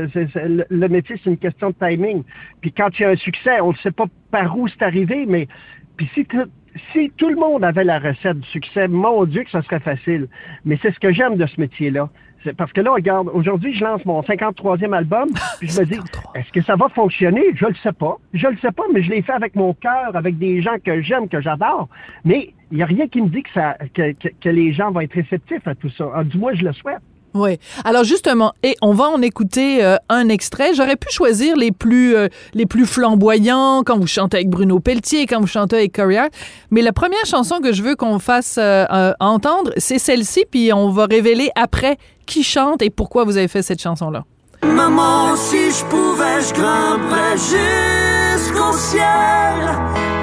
le- 0.48 0.66
le 0.70 0.88
métier, 0.90 1.16
c'est 1.24 1.30
une 1.30 1.38
question 1.38 1.70
de 1.70 1.76
timing. 1.88 2.24
Puis 2.62 2.72
quand 2.74 2.90
il 3.00 3.04
y 3.04 3.06
a 3.06 3.10
un 3.12 3.16
succès, 3.16 3.62
on 3.62 3.72
ne 3.72 3.78
sait 3.78 3.92
pas 3.92 4.06
par 4.32 4.58
où 4.58 4.68
c'est 4.68 4.82
arrivé, 4.82 5.26
mais 5.28 5.48
puis 5.96 6.10
si, 6.16 6.26
tout- 6.26 6.50
si 6.92 7.12
tout 7.18 7.30
le 7.30 7.36
monde 7.36 7.64
avait 7.64 7.84
la 7.84 8.00
recette 8.00 8.40
du 8.40 8.48
succès, 8.50 8.88
mon 8.88 9.26
Dieu, 9.26 9.44
que 9.44 9.52
ça 9.52 9.62
serait 9.62 9.80
facile. 9.80 10.28
Mais 10.66 10.78
c'est 10.82 10.94
ce 10.94 11.00
que 11.00 11.12
j'aime 11.12 11.38
de 11.38 11.46
ce 11.46 11.60
métier-là. 11.60 12.10
Parce 12.58 12.74
que 12.74 12.82
là, 12.82 12.92
regarde, 12.92 13.30
aujourd'hui, 13.34 13.74
je 13.74 13.86
lance 13.86 14.04
mon 14.06 14.22
53e 14.22 14.94
album, 14.94 15.30
puis 15.60 15.70
je 15.70 15.80
me 15.80 15.86
dis, 15.86 15.96
53. 15.96 16.34
est-ce 16.36 16.52
que 16.52 16.62
ça 16.62 16.76
va 16.76 16.90
fonctionner? 16.90 17.44
Je 17.56 17.66
le 17.66 17.76
sais 17.76 17.94
pas. 17.94 18.18
Je 18.34 18.48
le 18.48 18.58
sais 18.58 18.72
pas, 18.72 18.84
mais 18.94 19.02
je 19.02 19.12
l'ai 19.12 19.22
fait 19.22 19.32
avec 19.32 19.56
mon 19.56 19.74
cœur, 19.74 20.16
avec 20.16 20.38
des 20.38 20.62
gens 20.62 20.76
que 20.84 21.02
j'aime, 21.02 21.30
que 21.30 21.40
j'adore. 21.40 21.88
Mais 22.26 22.54
il 22.72 22.78
n'y 22.78 22.84
a 22.84 22.88
rien 22.88 23.08
qui 23.08 23.22
me 23.22 23.30
dit 23.30 23.44
que, 23.44 23.52
ça, 23.54 23.78
que, 23.94 24.12
que, 24.14 24.28
que 24.42 24.50
les 24.50 24.74
gens 24.74 24.92
vont 24.92 25.02
être 25.02 25.14
réceptifs 25.14 25.66
à 25.68 25.76
tout 25.76 25.90
ça. 25.90 26.10
Ah, 26.14 26.24
du 26.24 26.38
moins, 26.38 26.54
je 26.54 26.66
le 26.66 26.74
souhaite. 26.74 27.02
Oui. 27.34 27.58
Alors 27.84 28.04
justement, 28.04 28.54
et 28.62 28.76
on 28.82 28.94
va 28.94 29.06
en 29.06 29.22
écouter 29.22 29.84
euh, 29.84 29.96
un 30.10 30.30
extrait. 30.30 30.74
J'aurais 30.76 30.96
pu 30.96 31.12
choisir 31.12 31.56
les 31.56 31.72
plus 31.72 32.16
euh, 32.16 32.28
les 32.54 32.66
plus 32.66 32.86
flamboyants 32.86 33.84
quand 33.84 33.98
vous 33.98 34.08
chantez 34.08 34.38
avec 34.38 34.50
Bruno 34.50 34.80
Pelletier, 34.80 35.26
quand 35.26 35.42
vous 35.42 35.48
chantez 35.48 35.78
avec 35.78 35.98
Hart. 35.98 36.30
Mais 36.70 36.82
la 36.82 36.94
première 36.94 37.26
chanson 37.26 37.60
que 37.60 37.74
je 37.74 37.82
veux 37.82 37.96
qu'on 37.96 38.20
fasse 38.20 38.58
euh, 38.60 39.14
entendre, 39.20 39.72
c'est 39.78 40.00
celle-ci, 40.00 40.46
puis 40.50 40.72
on 40.74 40.90
va 40.90 41.06
révéler 41.06 41.50
après 41.56 41.98
qui 42.26 42.44
chante 42.44 42.82
et 42.82 42.90
pourquoi 42.90 43.24
vous 43.24 43.38
avez 43.38 43.48
fait 43.48 43.64
cette 43.64 43.82
chanson-là. 43.82 44.26
Maman, 44.64 45.36
si 45.36 45.72
je 45.72 45.84
pouvais, 45.86 46.42
je 46.42 46.54
grimperais 46.54 47.38
jusqu'au 47.38 48.74
ciel 48.78 49.04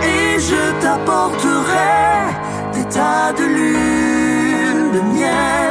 et 0.02 0.38
je 0.38 0.81
t'apporterais 0.81 2.35
des 2.73 2.85
tas 2.85 3.33
de 3.33 3.45
lune 3.45 4.93
de 4.93 5.19
miel. 5.19 5.70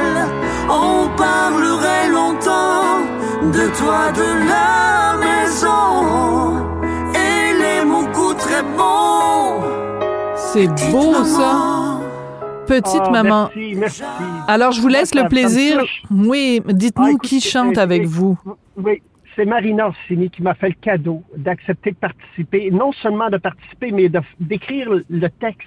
On 0.72 1.10
parlerait 1.18 2.10
longtemps 2.10 3.00
de 3.42 3.76
toi, 3.78 4.12
de 4.12 4.48
la 4.48 5.18
maison 5.18 6.58
et 7.14 7.54
les 7.62 7.86
mots 7.86 8.06
coûteraient 8.14 8.64
bon. 8.78 9.62
C'est 10.36 10.68
beau 10.92 11.24
ça, 11.24 12.00
petite 12.68 13.02
Ah, 13.06 13.10
maman. 13.12 13.50
Merci, 13.56 13.76
merci. 13.76 14.04
Alors 14.48 14.72
je 14.72 14.82
vous 14.82 14.88
laisse 14.88 15.10
Ça- 15.10 15.22
le 15.24 15.28
plaisir. 15.30 15.84
Oui, 16.12 16.62
Ah, 16.68 16.74
dites-nous 16.74 17.08
écoute, 17.10 17.22
qui 17.22 17.42
chante 17.42 17.78
avec 17.78 18.06
vous. 18.06 18.38
Oui, 18.78 19.02
c'est 19.36 19.46
Marina 19.46 19.88
Orsini 19.88 20.30
qui 20.30 20.42
m'a 20.44 20.54
fait 20.54 20.70
le 20.70 20.76
cadeau 20.80 21.24
d'accepter 21.36 21.92
de 21.92 21.96
participer, 21.98 22.70
non 22.72 22.92
seulement 22.92 23.30
de 23.30 23.38
participer, 23.38 23.92
mais 23.92 24.10
d'écrire 24.40 24.90
le 25.10 25.30
texte. 25.30 25.66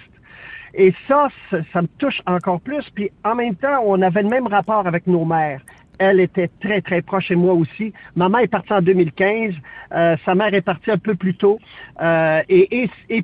Et 0.75 0.93
ça, 1.07 1.27
ça, 1.51 1.57
ça 1.71 1.81
me 1.81 1.87
touche 1.99 2.21
encore 2.25 2.59
plus. 2.61 2.83
Puis 2.95 3.09
en 3.23 3.35
même 3.35 3.55
temps, 3.55 3.81
on 3.85 4.01
avait 4.01 4.23
le 4.23 4.29
même 4.29 4.47
rapport 4.47 4.85
avec 4.87 5.05
nos 5.07 5.23
mères. 5.25 5.61
Elle 5.99 6.19
était 6.19 6.49
très, 6.59 6.81
très 6.81 7.01
proche 7.01 7.29
et 7.31 7.35
moi 7.35 7.53
aussi. 7.53 7.93
Ma 8.15 8.27
mère 8.27 8.41
est 8.41 8.47
partie 8.47 8.73
en 8.73 8.81
2015. 8.81 9.53
euh, 9.95 10.17
sa 10.25 10.33
mère 10.35 10.53
est 10.53 10.61
partie 10.61 10.89
un 10.91 10.97
peu 10.97 11.13
plus 11.15 11.35
tôt. 11.35 11.59
Euh, 12.01 12.41
et 12.49 12.83
et, 12.83 12.89
et 13.09 13.23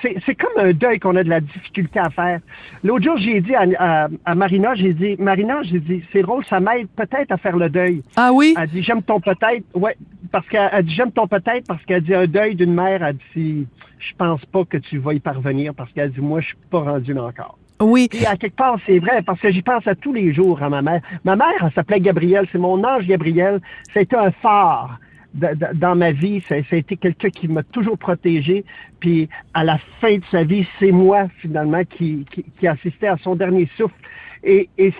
c'est 0.00 0.14
c'est 0.24 0.34
comme 0.34 0.52
un 0.58 0.72
deuil 0.72 1.00
qu'on 1.00 1.16
a 1.16 1.24
de 1.24 1.28
la 1.28 1.40
difficulté 1.40 1.98
à 1.98 2.10
faire. 2.10 2.38
L'autre 2.84 3.04
jour, 3.04 3.16
j'ai 3.16 3.40
dit 3.40 3.54
à, 3.54 3.64
à- 3.78 4.08
à 4.24 4.34
Marina, 4.34 4.74
j'ai 4.74 4.92
dit, 4.92 5.16
Marina, 5.18 5.62
j'ai 5.62 5.80
dit, 5.80 6.04
c'est 6.12 6.22
drôle, 6.22 6.44
ça 6.44 6.60
m'aide 6.60 6.86
peut-être 6.94 7.32
à 7.32 7.38
faire 7.38 7.56
le 7.56 7.68
deuil. 7.70 8.02
Ah 8.16 8.30
oui? 8.32 8.54
Elle 8.60 8.68
dit 8.68 8.82
j'aime 8.82 9.02
ton 9.02 9.18
peut-être. 9.20 9.64
Ouais, 9.74 9.96
parce 10.32 10.46
qu'elle 10.48 10.68
elle 10.72 10.84
dit 10.84 10.94
j'aime 10.94 11.12
ton 11.12 11.26
peut-être 11.26 11.66
parce 11.66 11.84
qu'elle 11.84 12.02
dit 12.02 12.14
un 12.14 12.26
deuil 12.26 12.54
d'une 12.54 12.74
mère. 12.74 13.02
Elle 13.02 13.16
dit 13.36 13.66
je 13.98 14.14
pense 14.16 14.44
pas 14.46 14.64
que 14.64 14.76
tu 14.78 14.98
vas 14.98 15.14
y 15.14 15.20
parvenir 15.20 15.74
parce 15.74 15.92
qu'elle 15.92 16.10
dit 16.12 16.20
moi 16.20 16.40
je 16.40 16.46
suis 16.48 16.56
pas 16.70 16.80
rendu 16.80 17.12
là 17.12 17.24
encore. 17.24 17.58
Oui. 17.80 18.08
Puis 18.10 18.26
à 18.26 18.36
quelque 18.36 18.56
part 18.56 18.76
c'est 18.86 18.98
vrai 18.98 19.22
parce 19.22 19.40
que 19.40 19.50
j'y 19.50 19.62
pense 19.62 19.86
à 19.86 19.94
tous 19.94 20.12
les 20.12 20.32
jours 20.32 20.62
à 20.62 20.68
ma 20.68 20.82
mère. 20.82 21.00
Ma 21.24 21.36
mère 21.36 21.48
elle 21.62 21.72
s'appelait 21.72 22.00
Gabrielle, 22.00 22.46
c'est 22.52 22.58
mon 22.58 22.82
ange 22.84 23.06
Gabrielle. 23.06 23.60
C'était 23.92 24.16
un 24.16 24.30
phare 24.30 24.98
de- 25.34 25.54
de- 25.54 25.74
dans 25.78 25.94
ma 25.96 26.12
vie. 26.12 26.42
Ça, 26.48 26.56
ça 26.68 26.76
a 26.76 26.78
été 26.78 26.96
quelqu'un 26.96 27.30
qui 27.30 27.48
m'a 27.48 27.62
toujours 27.62 27.96
protégé. 27.98 28.64
Puis 29.00 29.28
à 29.54 29.64
la 29.64 29.78
fin 30.00 30.16
de 30.16 30.24
sa 30.30 30.44
vie, 30.44 30.66
c'est 30.78 30.92
moi 30.92 31.28
finalement 31.38 31.82
qui, 31.84 32.26
qui, 32.30 32.44
qui 32.58 32.66
assistais 32.66 33.06
à 33.08 33.16
son 33.18 33.34
dernier 33.36 33.68
souffle. 33.76 33.94
Et, 34.42 34.70
et 34.78 34.92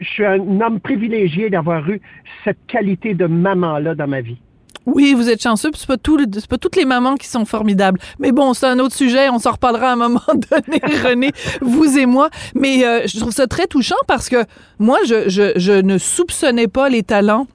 je 0.00 0.08
suis 0.08 0.24
un 0.24 0.60
homme 0.62 0.80
privilégié 0.80 1.50
d'avoir 1.50 1.88
eu 1.90 2.00
cette 2.42 2.58
qualité 2.66 3.12
de 3.14 3.26
maman-là 3.26 3.94
dans 3.94 4.08
ma 4.08 4.22
vie. 4.22 4.40
Oui, 4.88 5.12
vous 5.12 5.28
êtes 5.28 5.42
chanceux, 5.42 5.70
puis 5.70 5.80
c'est 5.80 5.86
pas, 5.86 5.98
pas 5.98 6.58
toutes 6.58 6.76
les 6.76 6.86
mamans 6.86 7.16
qui 7.16 7.26
sont 7.26 7.44
formidables. 7.44 8.00
Mais 8.18 8.32
bon, 8.32 8.54
c'est 8.54 8.66
un 8.66 8.78
autre 8.78 8.94
sujet, 8.94 9.28
on 9.28 9.38
s'en 9.38 9.52
reparlera 9.52 9.90
à 9.90 9.92
un 9.92 9.96
moment 9.96 10.20
donné, 10.28 10.80
René, 11.04 11.32
vous 11.60 11.98
et 11.98 12.06
moi. 12.06 12.30
Mais 12.54 12.86
euh, 12.86 13.02
je 13.06 13.18
trouve 13.20 13.32
ça 13.32 13.46
très 13.46 13.66
touchant 13.66 13.96
parce 14.06 14.30
que 14.30 14.44
moi, 14.78 14.98
je, 15.06 15.28
je, 15.28 15.52
je 15.56 15.72
ne 15.72 15.98
soupçonnais 15.98 16.68
pas 16.68 16.88
les 16.88 17.02
talents 17.02 17.46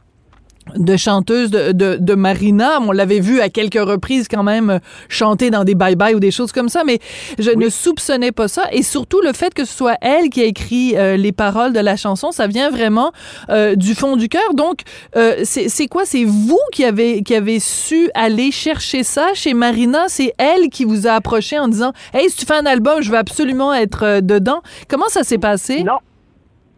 de 0.75 0.97
chanteuse 0.97 1.51
de, 1.51 1.71
de, 1.71 1.97
de 1.99 2.15
Marina. 2.15 2.79
On 2.81 2.91
l'avait 2.91 3.19
vu 3.19 3.41
à 3.41 3.49
quelques 3.49 3.81
reprises 3.81 4.27
quand 4.27 4.43
même 4.43 4.69
euh, 4.69 4.79
chanter 5.09 5.49
dans 5.49 5.63
des 5.63 5.75
bye-bye 5.75 6.15
ou 6.15 6.19
des 6.19 6.31
choses 6.31 6.51
comme 6.51 6.69
ça, 6.69 6.83
mais 6.85 6.99
je 7.39 7.51
ne 7.51 7.69
soupçonnais 7.69 8.31
pas 8.31 8.47
ça. 8.47 8.63
Et 8.71 8.83
surtout, 8.83 9.21
le 9.21 9.33
fait 9.33 9.53
que 9.53 9.65
ce 9.65 9.73
soit 9.73 9.97
elle 10.01 10.29
qui 10.29 10.41
a 10.41 10.45
écrit 10.45 10.95
euh, 10.95 11.17
les 11.17 11.31
paroles 11.31 11.73
de 11.73 11.79
la 11.79 11.95
chanson, 11.95 12.31
ça 12.31 12.47
vient 12.47 12.69
vraiment 12.69 13.11
euh, 13.49 13.75
du 13.75 13.95
fond 13.95 14.15
du 14.15 14.29
cœur. 14.29 14.53
Donc, 14.53 14.81
euh, 15.15 15.41
c'est 15.43 15.69
c'est 15.69 15.87
quoi? 15.87 16.05
C'est 16.05 16.25
vous 16.25 16.59
qui 16.71 16.85
avez, 16.85 17.23
qui 17.23 17.35
avez 17.35 17.59
su 17.59 18.09
aller 18.13 18.51
chercher 18.51 19.03
ça 19.03 19.27
chez 19.33 19.53
Marina? 19.53 20.05
C'est 20.07 20.33
elle 20.37 20.69
qui 20.69 20.85
vous 20.85 21.07
a 21.07 21.11
approché 21.11 21.59
en 21.59 21.67
disant 21.67 21.93
«Hey, 22.13 22.29
si 22.29 22.37
tu 22.37 22.45
fais 22.45 22.55
un 22.55 22.65
album, 22.65 23.01
je 23.01 23.11
veux 23.11 23.17
absolument 23.17 23.73
être 23.73 24.19
dedans.» 24.21 24.61
Comment 24.87 25.07
ça 25.09 25.23
s'est 25.23 25.37
passé? 25.37 25.83
Non. 25.83 25.97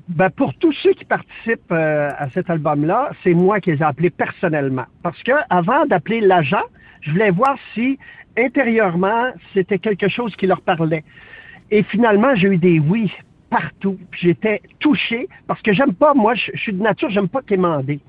Ben, 0.07 0.29
pour 0.29 0.53
tous 0.55 0.71
ceux 0.83 0.93
qui 0.93 1.05
participent 1.05 1.71
euh, 1.71 2.11
à 2.17 2.29
cet 2.29 2.49
album-là, 2.49 3.09
c'est 3.23 3.33
moi 3.33 3.59
qui 3.59 3.71
les 3.71 3.77
ai 3.77 3.83
appelés 3.83 4.11
personnellement. 4.11 4.85
Parce 5.01 5.21
que 5.23 5.31
avant 5.49 5.85
d'appeler 5.87 6.21
l'agent, 6.21 6.61
je 7.01 7.11
voulais 7.11 7.31
voir 7.31 7.57
si 7.73 7.97
intérieurement 8.37 9.31
c'était 9.53 9.79
quelque 9.79 10.07
chose 10.07 10.35
qui 10.35 10.45
leur 10.45 10.61
parlait. 10.61 11.03
Et 11.71 11.81
finalement, 11.83 12.35
j'ai 12.35 12.49
eu 12.49 12.57
des 12.57 12.79
oui 12.79 13.11
partout. 13.49 13.97
J'étais 14.11 14.61
touché 14.79 15.27
parce 15.47 15.61
que 15.63 15.73
j'aime 15.73 15.93
pas, 15.93 16.13
moi, 16.13 16.35
je, 16.35 16.51
je 16.53 16.59
suis 16.59 16.73
de 16.73 16.83
nature, 16.83 17.09
j'aime 17.09 17.29
pas 17.29 17.41
quémander. 17.41 17.99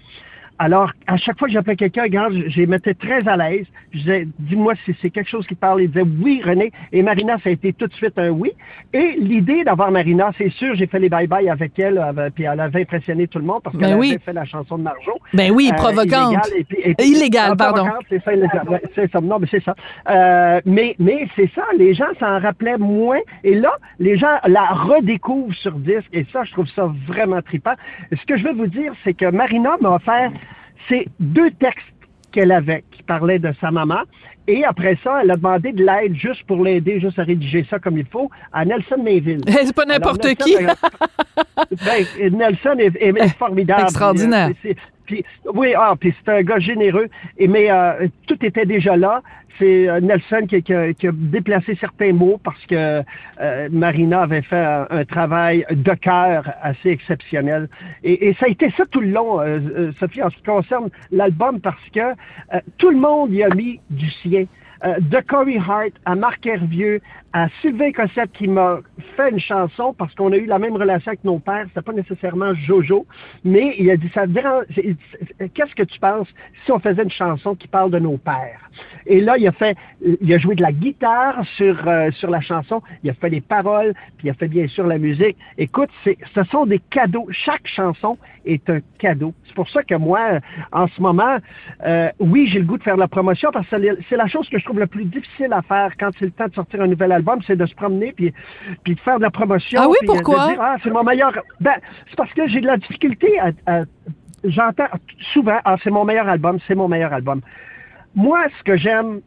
Alors, 0.59 0.91
à 1.07 1.17
chaque 1.19 1.39
fois 1.39 1.49
que 1.49 1.53
j'appelais 1.55 1.77
quelqu'un, 1.77 2.05
regarde, 2.05 2.33
je, 2.49 2.61
les 2.61 2.67
mettais 2.67 2.95
très 2.95 3.27
à 3.29 3.37
l'aise. 3.37 3.67
Je 3.93 3.99
disais, 3.99 4.29
dis-moi 4.39 4.75
si 4.85 4.95
c'est 5.03 5.11
quelque 5.11 5.29
chose 5.29 5.47
qui 5.47 5.55
parle. 5.55 5.83
Il 5.83 5.89
disait 5.89 6.05
oui, 6.23 6.41
René. 6.45 6.73
Et 6.93 7.03
Marina, 7.03 7.37
ça 7.45 7.51
a 7.51 7.53
été 7.53 7.73
tout 7.75 7.87
de 7.87 7.93
suite 7.95 8.19
un 8.19 8.31
oui. 8.31 8.53
Et 8.93 9.17
l'idée 9.21 9.65
d'avoir 9.65 9.91
Marina, 9.91 10.31
c'est 10.39 10.51
sûr, 10.51 10.75
j'ai 10.75 10.87
fait 10.87 10.99
les 10.99 11.09
bye-bye 11.11 11.51
avec 11.51 11.79
elle, 11.79 11.99
avec- 11.99 12.35
puis 12.35 12.45
elle 12.45 12.61
avait 12.61 12.83
impressionné 12.83 13.27
tout 13.29 13.39
le 13.39 13.45
monde 13.45 13.61
parce 13.63 13.77
Ben 13.77 13.89
qu'elle 13.89 13.99
oui. 13.99 14.11
avait 14.11 14.19
fait 14.19 14.33
la 14.33 14.45
chanson 14.45 14.79
de 14.79 14.83
Marjo. 14.83 15.13
Ben 15.35 15.51
oui, 15.53 15.71
Euh, 15.73 15.77
provocante. 15.77 16.33
illégale, 16.33 16.51
et 16.59 16.65
puis- 16.65 16.79
et 16.83 16.95
puis- 16.95 17.07
Illégale, 17.11 17.51
Ah, 17.53 17.57
pardon. 17.57 17.85
provocante, 17.85 18.05
C'est 18.09 18.23
ça, 18.25 18.31
c'est 18.95 19.13
ça. 19.13 19.21
Non, 19.21 19.39
mais 19.39 19.47
c'est 19.51 19.63
ça. 19.63 19.75
Euh, 20.09 20.61
mais 20.65 20.95
mais 20.99 21.29
c'est 21.37 21.51
ça, 21.55 21.63
les 21.77 21.93
gens 21.95 22.07
s'en 22.19 22.39
rappelaient 22.41 22.79
moins. 22.79 23.19
Et 23.45 23.55
là, 23.55 23.73
les 23.99 24.17
gens 24.17 24.37
la 24.47 24.65
redécouvrent 24.67 25.55
sur 25.55 25.73
disque. 25.73 26.09
Et 26.13 26.25
ça, 26.33 26.45
je 26.45 26.53
trouve 26.53 26.67
ça 26.69 26.91
vraiment 27.07 27.43
trippant. 27.43 27.75
Ce 28.13 28.25
que 28.27 28.37
je 28.37 28.45
veux 28.45 28.53
vous 28.55 28.67
dire, 28.69 28.93
c'est 29.05 29.15
que 29.15 29.27
Marina 29.31 29.77
m'a 29.81 29.91
offert 29.97 30.31
ces 30.89 31.09
deux 31.21 31.51
textes 31.53 31.87
qu'elle 32.33 32.53
avait, 32.53 32.85
qui 32.91 33.03
parlaient 33.03 33.39
de 33.39 33.53
sa 33.61 33.71
maman. 33.71 34.01
Et 34.49 34.65
après 34.65 34.97
ça, 35.03 35.21
elle 35.23 35.31
a 35.33 35.37
demandé 35.37 35.73
de 35.73 35.85
l'aide 35.85 36.15
juste 36.15 36.45
pour 36.45 36.63
l'aider, 36.63 37.01
juste 37.01 37.19
à 37.19 37.25
rédiger 37.25 37.67
ça 37.69 37.79
comme 37.81 37.99
il 37.99 38.07
faut, 38.07 38.31
à 38.53 38.65
Nelson 38.65 39.03
Mayville. 39.03 39.41
C'est 39.49 39.75
pas 39.75 39.85
n'importe 39.87 40.23
qui. 40.37 40.55
Nelson, 40.55 40.75
ben, 41.85 42.37
Nelson 42.37 42.75
est, 42.79 42.95
est- 42.97 43.19
est 43.25 43.37
formidable. 43.39 43.83
Extraordinaire. 43.83 44.51
C'est- 44.63 44.69
c'est- 44.71 44.77
puis, 45.07 45.25
oui, 45.55 45.73
ah, 45.79 45.95
puis 45.99 46.13
c'est 46.25 46.33
un 46.33 46.43
gars 46.43 46.59
généreux. 46.59 47.07
Et, 47.39 47.47
mais 47.47 47.71
euh, 47.71 48.09
tout 48.27 48.45
était 48.45 48.67
déjà 48.67 48.97
là. 48.97 49.23
C'est 49.59 49.89
euh, 49.89 50.01
Nelson 50.01 50.47
qui, 50.49 50.73
a, 50.73 50.93
déplacé 51.13 51.77
certains 51.77 52.13
mots 52.13 52.39
parce 52.43 52.65
que 52.67 53.03
euh, 53.41 53.69
Marina 53.71 54.23
avait 54.23 54.43
fait 54.43 54.65
un, 54.91 55.05
travail 55.05 55.65
de 55.71 55.95
cœur 55.95 56.45
assez 56.63 56.91
exceptionnel. 56.91 57.69
Et, 58.05 58.35
ça 58.35 58.47
a 58.47 58.49
été 58.49 58.71
ça 58.77 58.85
tout 58.91 59.01
le 59.01 59.11
long, 59.11 59.41
euh, 59.41 59.93
Sophie, 59.99 60.23
en 60.23 60.31
ce 60.31 60.37
qui 60.37 60.43
concerne 60.43 60.91
l'album, 61.11 61.61
parce 61.61 61.89
que 61.95 62.15
tout 62.79 62.91
le 62.91 62.99
monde 62.99 63.33
y 63.33 63.43
a 63.43 63.49
mis 63.55 63.81
du 63.91 64.11
sien. 64.11 64.47
Euh, 64.85 64.99
de 65.01 65.21
Corey 65.21 65.59
Hart 65.59 65.93
à 66.05 66.15
Marc 66.15 66.45
Hervieux, 66.47 67.01
à 67.33 67.49
Sylvain 67.61 67.93
Cossette 67.93 68.33
qui 68.33 68.49
m'a 68.49 68.81
fait 69.17 69.31
une 69.31 69.41
chanson 69.41 69.95
parce 69.97 70.15
qu'on 70.15 70.33
a 70.33 70.37
eu 70.37 70.47
la 70.47 70.59
même 70.59 70.75
relation 70.75 71.11
avec 71.11 71.25
nos 71.25 71.39
pères. 71.39 71.67
C'était 71.69 71.83
pas 71.83 71.93
nécessairement 71.93 72.55
Jojo, 72.55 73.07
mais 73.45 73.75
il 73.79 73.91
a 73.91 73.97
dit 73.97 74.11
ça 74.15 74.25
Qu'est-ce 74.27 75.75
que 75.75 75.83
tu 75.83 75.99
penses 75.99 76.29
si 76.65 76.73
on 76.73 76.79
faisait 76.79 77.03
une 77.03 77.11
chanson 77.11 77.55
qui 77.55 77.69
parle 77.69 77.91
de 77.91 77.99
nos 77.99 78.17
pères? 78.17 78.71
Et 79.07 79.21
là, 79.21 79.37
il 79.39 79.47
a 79.47 79.53
fait, 79.53 79.77
il 80.21 80.33
a 80.33 80.39
joué 80.39 80.55
de 80.55 80.63
la 80.63 80.73
guitare 80.73 81.45
sur 81.57 81.87
euh, 81.87 82.11
sur 82.13 82.31
la 82.31 82.41
chanson. 82.41 82.83
Il 83.03 83.11
a 83.11 83.15
fait 83.15 83.31
les 83.31 83.41
paroles, 83.41 83.95
puis 84.19 84.29
il 84.29 84.31
a 84.31 84.35
fait 84.35 84.49
bien 84.49 84.67
sûr 84.69 84.87
la 84.87 84.99
musique. 84.99 85.37
Écoute, 85.59 85.91
ce 86.05 86.45
sont 86.51 86.67
des 86.67 86.81
cadeaux. 86.91 87.27
Chaque 87.31 87.67
chanson 87.67 88.19
est 88.45 88.69
un 88.71 88.81
cadeau. 88.99 89.35
C'est 89.57 89.63
pour 89.63 89.71
ça 89.71 89.83
que 89.83 89.95
moi, 89.95 90.21
en 90.71 90.87
ce 90.87 91.01
moment, 91.01 91.39
euh, 91.87 92.11
oui, 92.21 92.47
j'ai 92.47 92.59
le 92.59 92.67
goût 92.67 92.77
de 92.77 92.83
faire 92.83 92.97
de 92.97 93.01
la 93.01 93.09
promotion 93.09 93.49
parce 93.55 93.67
que 93.69 93.77
c'est- 94.07 94.17
la 94.17 94.27
chose 94.27 94.47
que 94.51 94.59
je 94.59 94.65
trouve 94.67 94.79
le 94.81 94.87
plus 94.87 95.07
difficile 95.07 95.51
à 95.51 95.63
faire 95.63 95.93
quand 95.99 96.11
c'est 96.19 96.27
le 96.27 96.31
temps 96.31 96.47
de 96.47 96.53
sortir 96.53 96.83
un 96.83 96.87
nouvel 96.87 97.11
album, 97.11 97.41
c'est 97.47 97.57
de 97.57 97.65
se 97.65 97.75
promener 97.75 98.13
puis, 98.13 98.35
puis 98.85 98.97
de 98.97 99.01
faire 99.01 99.17
de 99.17 99.23
la 99.23 99.31
promotion. 99.31 99.81
Ah 99.83 99.89
oui, 99.89 99.97
puis, 100.01 100.11
euh, 100.11 100.13
de 100.13 100.23
pourquoi? 100.23 100.47
dire, 100.49 100.59
ah, 100.61 100.77
c'est 100.83 100.91
mon 100.91 101.03
meilleur. 101.05 101.33
Ben, 101.61 101.73
c'est 102.11 102.17
parce 102.17 102.31
que 102.35 102.47
j'ai 102.49 102.61
de 102.61 102.67
la 102.67 102.77
difficulté 102.77 103.39
à. 103.41 103.51
à- 103.67 103.83
J'entends 104.45 104.85
souvent, 105.33 105.59
ah, 105.65 105.77
c'est 105.83 105.91
mon 105.91 106.05
meilleur 106.05 106.29
album, 106.29 106.59
c'est 106.69 106.75
mon 106.75 106.87
meilleur 106.87 107.15
album. 107.15 107.41
Moi, 108.15 108.41
ce 108.59 108.63
que 108.63 108.77
j'aime 108.77 109.21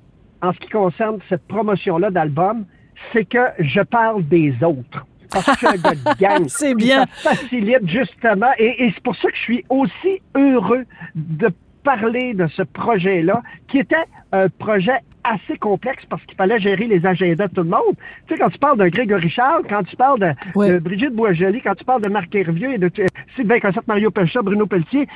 en 0.43 0.53
ce 0.53 0.59
qui 0.59 0.69
concerne 0.69 1.17
cette 1.27 1.45
promotion-là 1.47 2.11
d'album, 2.11 2.65
c'est 3.11 3.25
que 3.25 3.45
je 3.57 3.81
parle 3.81 4.23
des 4.27 4.53
autres. 4.63 5.05
Parce 5.31 5.45
que 5.57 5.77
de 5.77 6.19
gang. 6.19 6.45
C'est 6.47 6.75
bien. 6.75 7.05
Ça 7.23 7.31
facilite 7.35 7.87
justement. 7.87 8.51
Et, 8.57 8.85
et 8.85 8.91
c'est 8.93 9.03
pour 9.03 9.15
ça 9.15 9.29
que 9.29 9.35
je 9.37 9.41
suis 9.41 9.65
aussi 9.69 10.21
heureux 10.35 10.85
de 11.15 11.49
parler 11.83 12.33
de 12.33 12.47
ce 12.47 12.61
projet-là, 12.63 13.41
qui 13.67 13.79
était 13.79 13.95
un 14.31 14.47
projet 14.49 14.97
assez 15.23 15.57
complexe 15.57 16.03
parce 16.09 16.23
qu'il 16.25 16.35
fallait 16.35 16.59
gérer 16.59 16.85
les 16.85 17.05
agendas 17.05 17.47
de 17.47 17.53
tout 17.53 17.63
le 17.63 17.69
monde. 17.69 17.95
Tu 18.27 18.33
sais, 18.33 18.39
quand 18.39 18.49
tu 18.49 18.57
parles 18.59 18.77
de 18.77 18.87
Grégory 18.89 19.29
Charles, 19.29 19.63
quand 19.69 19.83
tu 19.83 19.95
parles 19.95 20.19
de, 20.19 20.79
Brigitte 20.79 21.13
Boisjoli, 21.13 21.61
quand 21.61 21.75
tu 21.75 21.83
parles 21.85 22.01
de 22.01 22.09
Marc 22.09 22.33
Hervieux 22.35 22.73
et 22.73 22.77
de 22.77 22.91
euh, 22.99 23.05
Sylvain 23.35 23.59
Cossette, 23.59 23.87
Mario 23.87 24.11
Pelchat, 24.11 24.41
Bruno 24.41 24.65
Pelletier, 24.65 25.07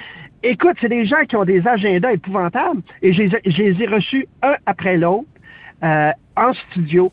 écoute, 0.42 0.76
c'est 0.82 0.90
des 0.90 1.06
gens 1.06 1.24
qui 1.28 1.36
ont 1.36 1.46
des 1.46 1.66
agendas 1.68 2.12
épouvantables 2.14 2.82
et 3.02 3.14
je 3.14 3.24
les 3.24 3.36
ai- 3.36 3.42
je 3.46 3.62
les 3.64 3.82
ai 3.82 3.88
reçus 3.88 4.28
un 4.42 4.56
après 4.66 4.98
l'autre 4.98 5.28
euh, 5.84 6.12
en 6.36 6.54
studio 6.54 7.12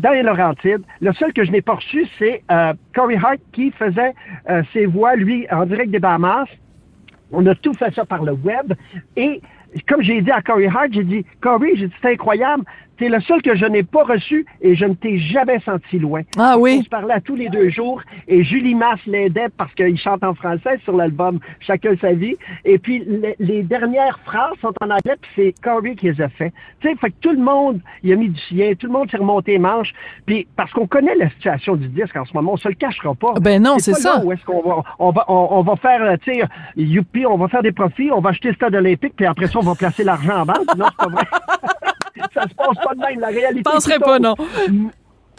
dans 0.00 0.10
les. 0.10 0.22
Le 1.00 1.12
seul 1.12 1.32
que 1.32 1.44
je 1.44 1.50
n'ai 1.50 1.62
pas 1.62 1.74
reçu, 1.74 2.06
c'est 2.18 2.42
euh, 2.50 2.72
Corey 2.94 3.16
Hart 3.16 3.38
qui 3.52 3.70
faisait 3.72 4.14
euh, 4.48 4.62
ses 4.72 4.86
voix, 4.86 5.16
lui, 5.16 5.46
en 5.50 5.66
direct 5.66 5.90
des 5.90 5.98
Bahamas. 5.98 6.46
On 7.32 7.46
a 7.46 7.54
tout 7.54 7.74
fait 7.74 7.94
ça 7.94 8.04
par 8.04 8.24
le 8.24 8.32
web. 8.32 8.74
Et 9.16 9.40
comme 9.88 10.02
j'ai 10.02 10.20
dit 10.20 10.30
à 10.30 10.42
Corey 10.42 10.66
Hart, 10.66 10.88
j'ai 10.92 11.04
dit, 11.04 11.24
Corey, 11.40 11.72
j'ai 11.74 11.88
dit, 11.88 11.94
c'est 12.02 12.12
incroyable. 12.12 12.64
T'es 13.00 13.08
le 13.08 13.18
seul 13.22 13.40
que 13.40 13.56
je 13.56 13.64
n'ai 13.64 13.82
pas 13.82 14.04
reçu 14.04 14.44
et 14.60 14.76
je 14.76 14.84
ne 14.84 14.92
t'ai 14.92 15.18
jamais 15.18 15.58
senti 15.60 15.98
loin. 15.98 16.20
Ah 16.36 16.58
oui. 16.58 16.76
On 16.80 16.84
se 16.84 16.88
parlait 16.90 17.14
à 17.14 17.20
tous 17.22 17.34
les 17.34 17.48
deux 17.48 17.70
jours 17.70 18.02
et 18.28 18.44
Julie 18.44 18.74
Masse 18.74 19.00
l'aidait 19.06 19.48
parce 19.56 19.72
qu'il 19.72 19.96
chante 19.96 20.22
en 20.22 20.34
français 20.34 20.78
sur 20.84 20.94
l'album 20.94 21.38
Chacun 21.60 21.94
sa 21.98 22.12
vie. 22.12 22.36
Et 22.66 22.78
puis 22.78 23.02
les, 23.06 23.36
les 23.38 23.62
dernières 23.62 24.20
phrases 24.26 24.52
sont 24.60 24.74
en 24.82 24.90
anglais 24.90 25.16
puis 25.18 25.30
c'est 25.34 25.54
Corey 25.62 25.94
qui 25.94 26.10
les 26.10 26.20
a 26.20 26.28
fait. 26.28 26.52
Tu 26.80 26.88
sais, 26.88 26.94
fait 26.96 27.08
que 27.08 27.16
tout 27.22 27.32
le 27.32 27.38
monde 27.42 27.80
il 28.02 28.12
a 28.12 28.16
mis 28.16 28.28
du 28.28 28.40
sien, 28.42 28.74
tout 28.78 28.86
le 28.86 28.92
monde 28.92 29.10
s'est 29.10 29.16
remonté 29.16 29.52
les 29.52 29.58
manches. 29.58 29.94
Puis 30.26 30.46
parce 30.54 30.70
qu'on 30.72 30.86
connaît 30.86 31.14
la 31.14 31.30
situation 31.30 31.76
du 31.76 31.88
disque 31.88 32.16
en 32.16 32.26
ce 32.26 32.34
moment, 32.34 32.52
on 32.52 32.58
se 32.58 32.68
le 32.68 32.74
cachera 32.74 33.14
pas. 33.14 33.32
Ben 33.40 33.62
non, 33.62 33.78
c'est 33.78 33.94
ça. 33.94 34.22
où 34.22 34.30
est-ce 34.30 34.44
qu'on 34.44 34.60
va, 34.60 34.82
on 34.98 35.10
va, 35.10 35.24
on, 35.28 35.48
on 35.52 35.62
va 35.62 35.76
faire, 35.76 36.02
euh, 36.02 36.16
tu 36.22 36.34
sais, 36.34 36.42
youpi, 36.76 37.24
on 37.24 37.38
va 37.38 37.48
faire 37.48 37.62
des 37.62 37.72
profits, 37.72 38.10
on 38.12 38.20
va 38.20 38.28
acheter 38.30 38.48
le 38.48 38.54
stade 38.56 38.74
olympique, 38.74 39.14
puis 39.16 39.24
après 39.24 39.46
ça, 39.46 39.58
on 39.58 39.62
va 39.62 39.74
placer 39.74 40.04
l'argent 40.04 40.42
en 40.42 40.44
banque. 40.44 40.76
Non, 40.76 40.84
c'est 40.90 40.96
pas 40.98 41.08
vrai. 41.08 41.24
ça 42.34 42.42
se 42.48 42.54
passe 42.54 42.84
pas 42.84 42.94
de 42.94 43.00
même. 43.00 43.20
La 43.20 43.28
réalité. 43.28 43.62
Penserais 43.62 43.94
est 43.94 43.98
tout 43.98 44.04
pas, 44.04 44.18
non. 44.18 44.34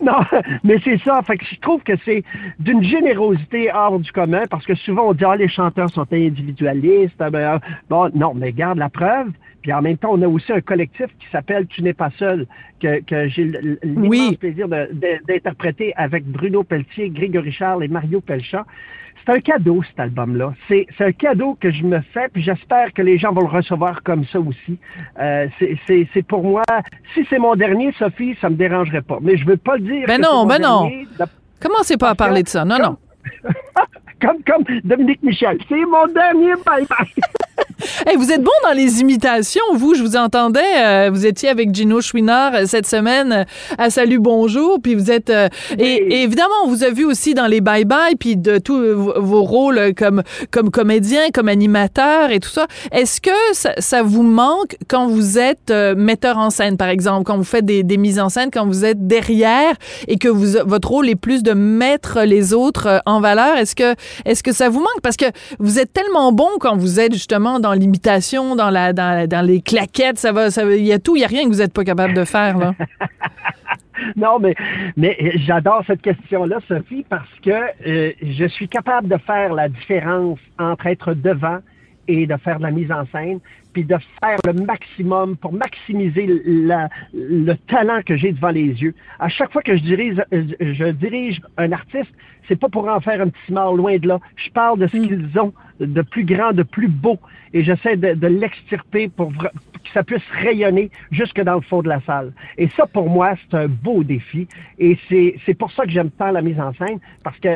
Non, 0.04 0.20
mais 0.64 0.78
c'est 0.84 0.98
ça. 1.04 1.22
Fait 1.22 1.38
que 1.38 1.46
je 1.46 1.60
trouve 1.60 1.84
que 1.84 1.94
c'est 2.06 2.24
d'une 2.60 2.84
générosité 2.84 3.72
hors 3.74 4.00
du 4.00 4.12
commun 4.12 4.44
parce 4.50 4.66
que 4.66 4.76
souvent 4.76 5.10
on 5.10 5.14
dit 5.14 5.26
ah 5.26 5.36
les 5.36 5.48
chanteurs 5.48 5.90
sont 5.90 6.08
individualistes. 6.12 7.16
Ah, 7.20 7.30
ben, 7.30 7.60
ah, 7.62 7.68
bon, 7.90 8.10
non, 8.16 8.34
mais 8.34 8.52
garde 8.52 8.80
la 8.80 8.90
preuve. 8.90 9.28
Puis 9.62 9.72
en 9.74 9.82
même 9.82 9.98
temps, 9.98 10.10
on 10.12 10.22
a 10.22 10.28
aussi 10.28 10.52
un 10.52 10.62
collectif 10.62 11.08
qui 11.20 11.28
s'appelle 11.32 11.68
Tu 11.68 11.84
n'es 11.84 11.94
pas 11.94 12.10
seul, 12.18 12.48
que, 12.82 13.02
que 13.02 13.28
j'ai 13.28 13.46
l'immense 13.84 14.10
Oui. 14.10 14.38
plaisir 14.38 14.68
d'interpréter 14.68 15.94
avec 15.96 16.26
Bruno 16.26 16.64
Pelletier, 16.64 17.10
Grégory 17.10 17.52
Charles 17.52 17.84
et 17.84 17.88
Mario 17.88 18.22
Pelchat. 18.22 18.66
C'est 19.24 19.34
un 19.34 19.40
cadeau, 19.40 19.84
cet 19.84 20.00
album-là. 20.00 20.56
C'est 20.68 20.88
c'est 20.98 21.06
un 21.06 21.12
cadeau 21.12 21.56
que 21.60 21.70
je 21.70 21.84
me 21.84 22.02
fais, 22.12 22.28
puis 22.34 22.42
j'espère 22.42 22.92
que 22.92 23.04
les 23.04 23.20
gens 23.20 23.32
vont 23.32 23.42
le 23.42 23.56
recevoir 23.56 24.02
comme 24.02 24.26
ça 24.26 24.40
aussi. 24.40 24.80
Euh, 25.20 25.48
c'est- 25.60 25.78
c'est 25.86 26.08
c'est 26.12 26.24
pour 26.26 26.44
moi, 26.44 26.64
si 27.14 27.24
c'est 27.30 27.38
mon 27.38 27.56
dernier, 27.56 27.92
Sophie, 28.00 28.36
ça 28.42 28.50
me 28.50 28.56
dérangerait 28.56 29.04
pas. 29.04 29.20
Mais 29.22 29.38
je 29.38 29.46
veux 29.46 29.58
pas 29.58 29.76
le 29.78 29.84
dire. 29.84 30.06
Ben 30.08 30.18
que 30.18 30.24
non, 30.24 30.50
c'est 30.50 30.58
ben 30.60 30.68
mon 30.68 30.90
non. 30.90 31.28
Commencez 31.62 31.98
pas 31.98 32.10
à 32.10 32.16
parler 32.16 32.42
de 32.42 32.48
ça. 32.48 32.66
Non, 32.66 32.78
non. 32.82 32.98
Comme, 34.22 34.38
comme 34.46 34.64
Dominique 34.84 35.24
Michel. 35.24 35.58
C'est 35.68 35.76
mon 35.86 36.06
dernier 36.14 36.54
bye-bye. 36.66 37.08
Hey, 38.06 38.16
vous 38.16 38.32
êtes 38.32 38.44
bon 38.44 38.52
dans 38.64 38.74
les 38.74 39.02
imitations, 39.02 39.64
vous. 39.74 39.96
Je 39.96 40.04
vous 40.04 40.16
entendais. 40.16 40.60
euh, 40.78 41.10
vous 41.12 41.26
étiez 41.26 41.50
avec 41.50 41.74
Gino 41.74 42.00
Chouinard 42.00 42.54
euh, 42.54 42.66
cette 42.68 42.86
semaine 42.86 43.32
euh, 43.32 43.44
à 43.80 43.90
Salut 43.90 44.20
Bonjour. 44.20 44.78
Puis 44.82 44.94
vous 44.94 45.10
êtes. 45.10 45.32
euh, 45.32 45.48
et, 45.80 45.84
et 45.96 46.22
évidemment, 46.22 46.54
on 46.66 46.68
vous 46.68 46.84
a 46.84 46.92
vu 46.92 47.06
aussi 47.06 47.34
dans 47.34 47.48
les 47.48 47.60
Bye 47.60 47.86
Bye, 47.86 48.16
puis 48.20 48.38
de 48.38 48.60
tous 48.60 48.80
vos 48.96 49.42
rôles 49.44 49.94
comme, 49.96 50.22
comme 50.52 50.70
comédien, 50.70 51.30
comme 51.34 51.48
animateur 51.48 52.30
et 52.30 52.40
tout 52.40 52.50
ça. 52.50 52.68
Est-ce 52.92 53.20
que 53.20 53.32
ça, 53.54 53.74
ça 53.80 54.04
vous 54.04 54.24
manque 54.24 54.78
quand 54.88 55.08
vous 55.08 55.40
êtes 55.40 55.72
metteur 55.72 56.38
en 56.38 56.52
scène, 56.52 56.78
par 56.78 56.90
exemple, 56.90 57.24
quand 57.26 57.38
vous 57.38 57.44
faites 57.44 57.66
des, 57.66 57.82
des 57.82 57.98
mises 57.98 58.20
en 58.20 58.30
scène, 58.30 58.50
quand 58.54 58.68
vous 58.68 58.86
êtes 58.86 59.08
derrière 59.08 59.74
et 60.08 60.18
que 60.20 60.28
vous, 60.28 60.58
votre 60.68 60.90
rôle 60.90 61.10
est 61.10 61.16
plus 61.16 61.42
de 61.42 61.54
mettre 61.54 62.22
les 62.22 62.54
autres 62.54 63.02
en 63.08 63.22
valeur? 63.22 63.58
Est-ce 63.58 63.76
que, 63.76 63.96
est-ce 64.26 64.44
que 64.44 64.52
ça 64.52 64.70
vous 64.70 64.80
manque? 64.80 65.02
Parce 65.04 65.18
que 65.18 65.26
vous 65.60 65.80
êtes 65.80 65.94
tellement 65.94 66.32
bon 66.32 66.50
quand 66.60 66.76
vous 66.78 67.00
êtes 67.00 67.14
justement 67.14 67.60
dans 67.60 67.74
l'imitation, 67.74 68.56
dans, 68.56 68.70
la, 68.70 68.94
dans, 68.94 69.28
dans 69.28 69.46
les 69.46 69.62
claquettes, 69.62 70.18
ça 70.18 70.32
va, 70.32 70.52
ça 70.52 70.64
il 70.64 70.86
y 70.86 70.94
a 70.94 71.00
tout, 71.00 71.16
il 71.16 71.22
y 71.22 71.26
a 71.26 71.28
rien 71.28 71.44
que 71.44 71.50
vous 71.50 71.60
n'êtes 71.60 71.74
pas 71.74 71.84
capable 71.84 72.14
de 72.14 72.26
faire, 72.26 72.58
là. 72.58 72.74
Non, 74.16 74.40
mais, 74.40 74.56
mais 74.98 75.16
j'adore 75.36 75.84
cette 75.86 76.02
question-là, 76.02 76.60
Sophie, 76.68 77.06
parce 77.08 77.30
que 77.44 77.52
euh, 77.52 78.12
je 78.22 78.46
suis 78.46 78.68
capable 78.68 79.08
de 79.08 79.18
faire 79.18 79.54
la 79.54 79.70
différence 79.70 80.40
entre 80.58 80.88
être 80.88 81.14
devant 81.14 81.60
et 82.08 82.26
de 82.26 82.36
faire 82.38 82.58
de 82.58 82.64
la 82.64 82.72
mise 82.72 82.92
en 82.92 83.06
scène, 83.12 83.40
puis 83.74 83.84
de 83.84 83.96
faire 84.20 84.38
le 84.46 84.54
maximum 84.54 85.36
pour 85.38 85.54
maximiser 85.54 86.28
la- 86.46 86.90
le 87.14 87.54
talent 87.68 88.02
que 88.06 88.16
j'ai 88.18 88.32
devant 88.32 88.50
les 88.50 88.68
yeux. 88.82 88.94
À 89.20 89.30
chaque 89.30 89.52
fois 89.52 89.62
que 89.62 89.76
je 89.76 89.82
dirige, 89.84 90.22
je 90.32 90.92
dirige 90.92 91.42
un 91.58 91.72
artiste, 91.72 92.12
c'est 92.48 92.60
pas 92.60 92.70
pour 92.70 92.88
en 92.88 93.00
faire 93.00 93.22
un 93.22 93.30
petit 93.30 93.54
mort 93.54 93.76
loin 93.76 93.98
de 93.98 94.08
là. 94.08 94.20
Je 94.36 94.50
parle 94.52 94.80
de 94.80 94.88
ce 94.88 94.98
qu'ils 94.98 95.40
ont 95.40 95.54
de 95.80 96.02
plus 96.02 96.26
grand, 96.26 96.52
de 96.52 96.64
plus 96.64 96.88
beau, 96.88 97.18
et 97.54 97.64
j'essaie 97.64 97.96
de, 97.98 98.14
de 98.14 98.28
l'extirper 98.28 99.10
pour 99.10 99.32
vra- 99.32 99.52
que 99.52 99.90
ça 99.94 100.04
puisse 100.04 100.22
rayonner 100.32 100.92
jusque 101.12 101.42
dans 101.42 101.56
le 101.56 101.62
fond 101.62 101.82
de 101.82 101.90
la 101.90 102.00
salle. 102.02 102.34
Et 102.58 102.68
ça, 102.70 102.86
pour 102.86 103.10
moi, 103.10 103.34
c'est 103.50 103.58
un 103.58 103.68
beau 103.68 104.04
défi, 104.04 104.48
et 104.78 104.98
c'est 105.10 105.36
c'est 105.46 105.56
pour 105.56 105.72
ça 105.72 105.86
que 105.86 105.92
j'aime 105.92 106.12
tant 106.12 106.32
la 106.32 106.42
mise 106.42 106.60
en 106.60 106.74
scène, 106.74 107.00
parce 107.24 107.40
que 107.40 107.50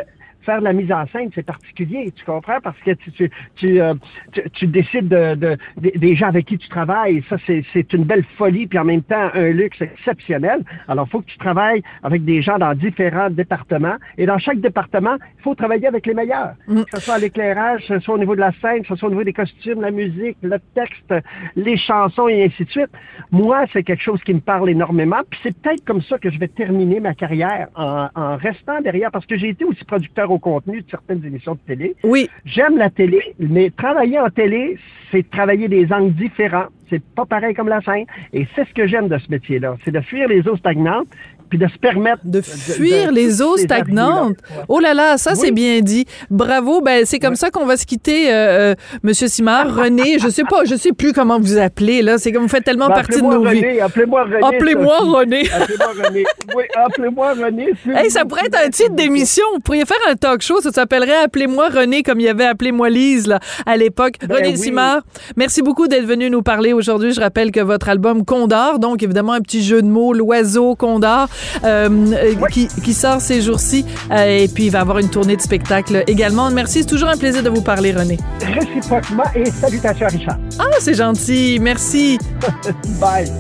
faire 0.46 0.60
de 0.60 0.64
la 0.64 0.74
mise 0.74 0.92
en 0.92 1.06
scène, 1.08 1.30
c'est 1.36 1.46
particulier, 1.46 2.12
tu 2.16 2.24
comprends? 2.26 2.60
Parce 2.64 2.78
que 2.80 2.92
tu, 2.92 3.12
tu, 3.12 3.30
tu, 3.56 3.82
euh, 3.82 3.94
tu- 4.32 4.50
tu 4.52 4.68
décides 4.68 5.08
de, 5.08 5.36
de- 5.36 5.58
des- 5.78 5.92
des 5.92 6.16
gens 6.16 6.28
avec 6.28 6.46
qui 6.46 6.58
tu 6.58 6.70
travailles. 6.70 7.24
Ça, 7.30 7.38
c'est 7.46 7.64
c'est 7.74 7.92
une 7.94 8.04
belle 8.04 8.24
folie, 8.38 8.68
puis 8.68 8.78
en 8.80 8.86
même 8.86 9.02
temps, 9.04 9.30
un 9.34 9.50
luxe 9.50 9.82
exceptionnel. 9.82 10.60
Alors, 10.88 11.06
il 11.08 11.12
faut 11.12 11.22
que 11.22 11.26
tu 11.28 11.38
travailles 11.38 11.82
avec 12.04 12.24
des 12.24 12.42
gens 12.42 12.58
dans 12.58 12.74
différents 12.74 13.30
départements. 13.30 13.96
Et 14.18 14.26
dans 14.26 14.38
chaque 14.38 14.60
département, 14.60 15.16
il 15.38 15.42
faut 15.42 15.56
travailler 15.56 15.88
avec 15.88 16.06
les 16.06 16.14
meilleurs. 16.14 16.54
Que 16.86 17.00
ce 17.00 17.02
soit 17.06 17.16
à 17.16 17.20
l'éclairage, 17.20 17.82
que 17.88 17.96
ce 17.96 18.00
soit 18.00 18.16
au 18.16 18.18
niveau 18.20 18.36
de 18.36 18.42
la 18.42 18.52
scène, 18.62 18.82
que 18.82 18.88
ce 18.90 18.96
soit 18.96 19.08
au 19.08 19.12
niveau 19.12 19.24
des 19.24 19.34
costumes, 19.34 19.82
la 19.82 19.92
musique, 19.92 20.38
le 20.42 20.58
texte, 20.74 21.14
les 21.56 21.78
chansons 21.78 22.28
et 22.28 22.44
ainsi 22.46 22.66
de 22.66 22.70
suite. 22.70 22.92
Moi, 23.32 23.66
c'est 23.74 23.84
quelque 23.84 24.04
chose 24.04 24.22
qui 24.24 24.34
me 24.34 24.40
parle 24.40 24.70
énormément. 24.70 25.22
Puis 25.30 25.40
c'est 25.44 25.58
peut-être 25.60 25.84
comme 25.86 26.02
ça 26.02 26.18
que 26.18 26.30
je 26.30 26.40
vais 26.40 26.48
terminer 26.48 27.00
ma 27.00 27.14
carrière 27.14 27.68
en, 27.76 28.08
en 28.16 28.38
restant 28.38 28.82
derrière, 28.82 29.12
parce 29.12 29.26
que 29.26 29.38
j'ai 29.38 29.50
été 29.50 29.66
aussi 29.66 29.84
producteur 29.86 30.32
au 30.36 30.40
contenu 30.40 30.82
de 30.82 30.90
certaines 30.90 31.26
émissions 31.26 31.54
de 31.54 31.60
télé. 31.66 31.96
Oui. 32.04 32.30
J'aime 32.46 32.78
la 32.78 32.90
télé, 32.90 33.36
mais 33.40 33.70
travailler 33.70 34.20
en 34.20 34.30
télé, 34.30 34.78
c'est 35.12 35.28
travailler 35.30 35.68
des 35.68 35.92
angles 35.92 36.14
différents. 36.14 36.68
C'est 36.90 37.04
pas 37.04 37.26
pareil 37.26 37.56
comme 37.56 37.70
la 37.70 37.82
scène. 37.82 38.06
Et 38.34 38.46
c'est 38.54 38.68
ce 38.68 38.74
que 38.74 38.86
j'aime 38.86 39.08
de 39.08 39.18
ce 39.18 39.32
métier-là. 39.32 39.76
C'est 39.84 39.92
de 39.92 40.02
fuir 40.02 40.28
les 40.28 40.48
eaux 40.48 40.58
stagnantes 40.58 41.08
puis 41.50 41.58
de 41.60 41.68
se 41.68 41.78
permettre 41.78 42.22
de 42.24 42.42
fuir 42.42 43.12
les 43.12 43.42
eaux 43.42 43.58
stagnantes. 43.58 44.38
Oh 44.68 44.80
là 44.80 44.94
là, 44.94 45.18
ça 45.18 45.36
c'est 45.36 45.52
bien 45.52 45.82
dit. 45.82 46.06
Bravo. 46.30 46.82
Ben 46.82 47.06
c'est 47.06 47.20
comme 47.20 47.36
ça 47.36 47.50
qu'on 47.50 47.66
va 47.66 47.78
se 47.78 47.86
quitter, 47.86 48.32
euh, 48.32 48.34
euh, 48.74 48.76
Monsieur 49.04 49.28
Simard, 49.28 49.76
René. 49.76 50.18
Je 50.20 50.30
sais 50.30 50.44
pas, 50.44 50.66
je 50.66 50.76
sais 50.76 50.92
plus 50.92 51.14
comment 51.14 51.40
vous 51.40 51.58
appelez 51.58 52.02
là. 52.02 52.18
C'est 52.18 52.32
comme 52.32 52.44
vous 52.44 52.50
faites 52.50 52.64
tellement 52.64 52.88
Ben, 52.88 52.96
partie 52.96 53.22
de 53.22 53.28
nos 53.28 53.44
vies. 53.46 53.80
Appelez-moi 53.80 54.24
René. 54.24 54.40
Appelez-moi. 54.44 54.98
René. 55.00 55.50
Appelez-moi 55.54 56.08
René. 56.08 56.24
Oui, 56.56 56.64
appelez-moi 56.76 57.34
René. 57.34 57.70
Hey, 57.88 58.10
ça 58.10 58.26
pourrait 58.26 58.46
être 58.46 58.60
un 58.66 58.70
titre 58.70 58.96
d'émission. 58.96 59.44
Vous 59.54 59.60
pourriez 59.60 59.86
faire 59.86 59.98
un 60.10 60.16
talk 60.16 60.42
show. 60.42 60.62
Ça 60.62 60.72
s'appellerait 60.72 61.24
Appelez-moi 61.24 61.70
René, 61.70 62.04
comme 62.04 62.20
il 62.20 62.26
y 62.26 62.30
avait 62.30 62.46
Appelez-moi 62.46 62.90
Lise 62.90 63.28
là, 63.28 63.40
à 63.66 63.78
l'époque. 63.78 64.16
Ben 64.28 64.38
René 64.38 64.50
oui. 64.50 64.58
Simard, 64.58 65.02
merci 65.36 65.62
beaucoup 65.62 65.88
d'être 65.88 66.06
venu 66.06 66.30
nous 66.30 66.42
parler 66.42 66.74
aujourd'hui. 66.74 67.12
Je 67.12 67.22
rappelle 67.22 67.52
que 67.52 67.60
votre 67.60 67.90
album 67.90 68.26
Condor, 68.26 68.80
donc 68.80 69.04
évidemment 69.04 69.34
un 69.34 69.42
petit 69.42 69.64
jeu 69.64 69.82
de 69.82 69.88
mots, 69.88 70.14
l'oiseau 70.14 70.76
Condor, 70.76 71.28
euh, 71.64 71.90
euh, 72.14 72.48
qui, 72.52 72.68
qui 72.68 72.94
sort 72.94 73.22
ces 73.22 73.42
jours-ci. 73.42 73.86
Euh, 74.12 74.44
et 74.44 74.48
puis 74.48 74.66
il 74.66 74.72
va 74.72 74.82
avoir 74.82 75.00
une 75.00 75.10
tournée 75.10 75.36
de 75.36 75.42
spectacle 75.42 76.04
également. 76.08 76.50
Merci. 76.52 76.80
C'est 76.80 76.90
toujours 76.90 77.10
un 77.10 77.18
plaisir 77.18 77.44
de 77.44 77.50
vous 77.50 77.62
parler, 77.62 77.92
René. 77.92 78.18
Réciproquement 78.42 79.24
et 79.36 79.46
salutations 79.50 80.08
à 80.08 80.10
Richard. 80.10 80.38
Ah, 80.60 80.64
c'est 80.80 80.96
gentil. 80.96 81.60
Merci. 81.60 82.18
Bye. 83.00 83.32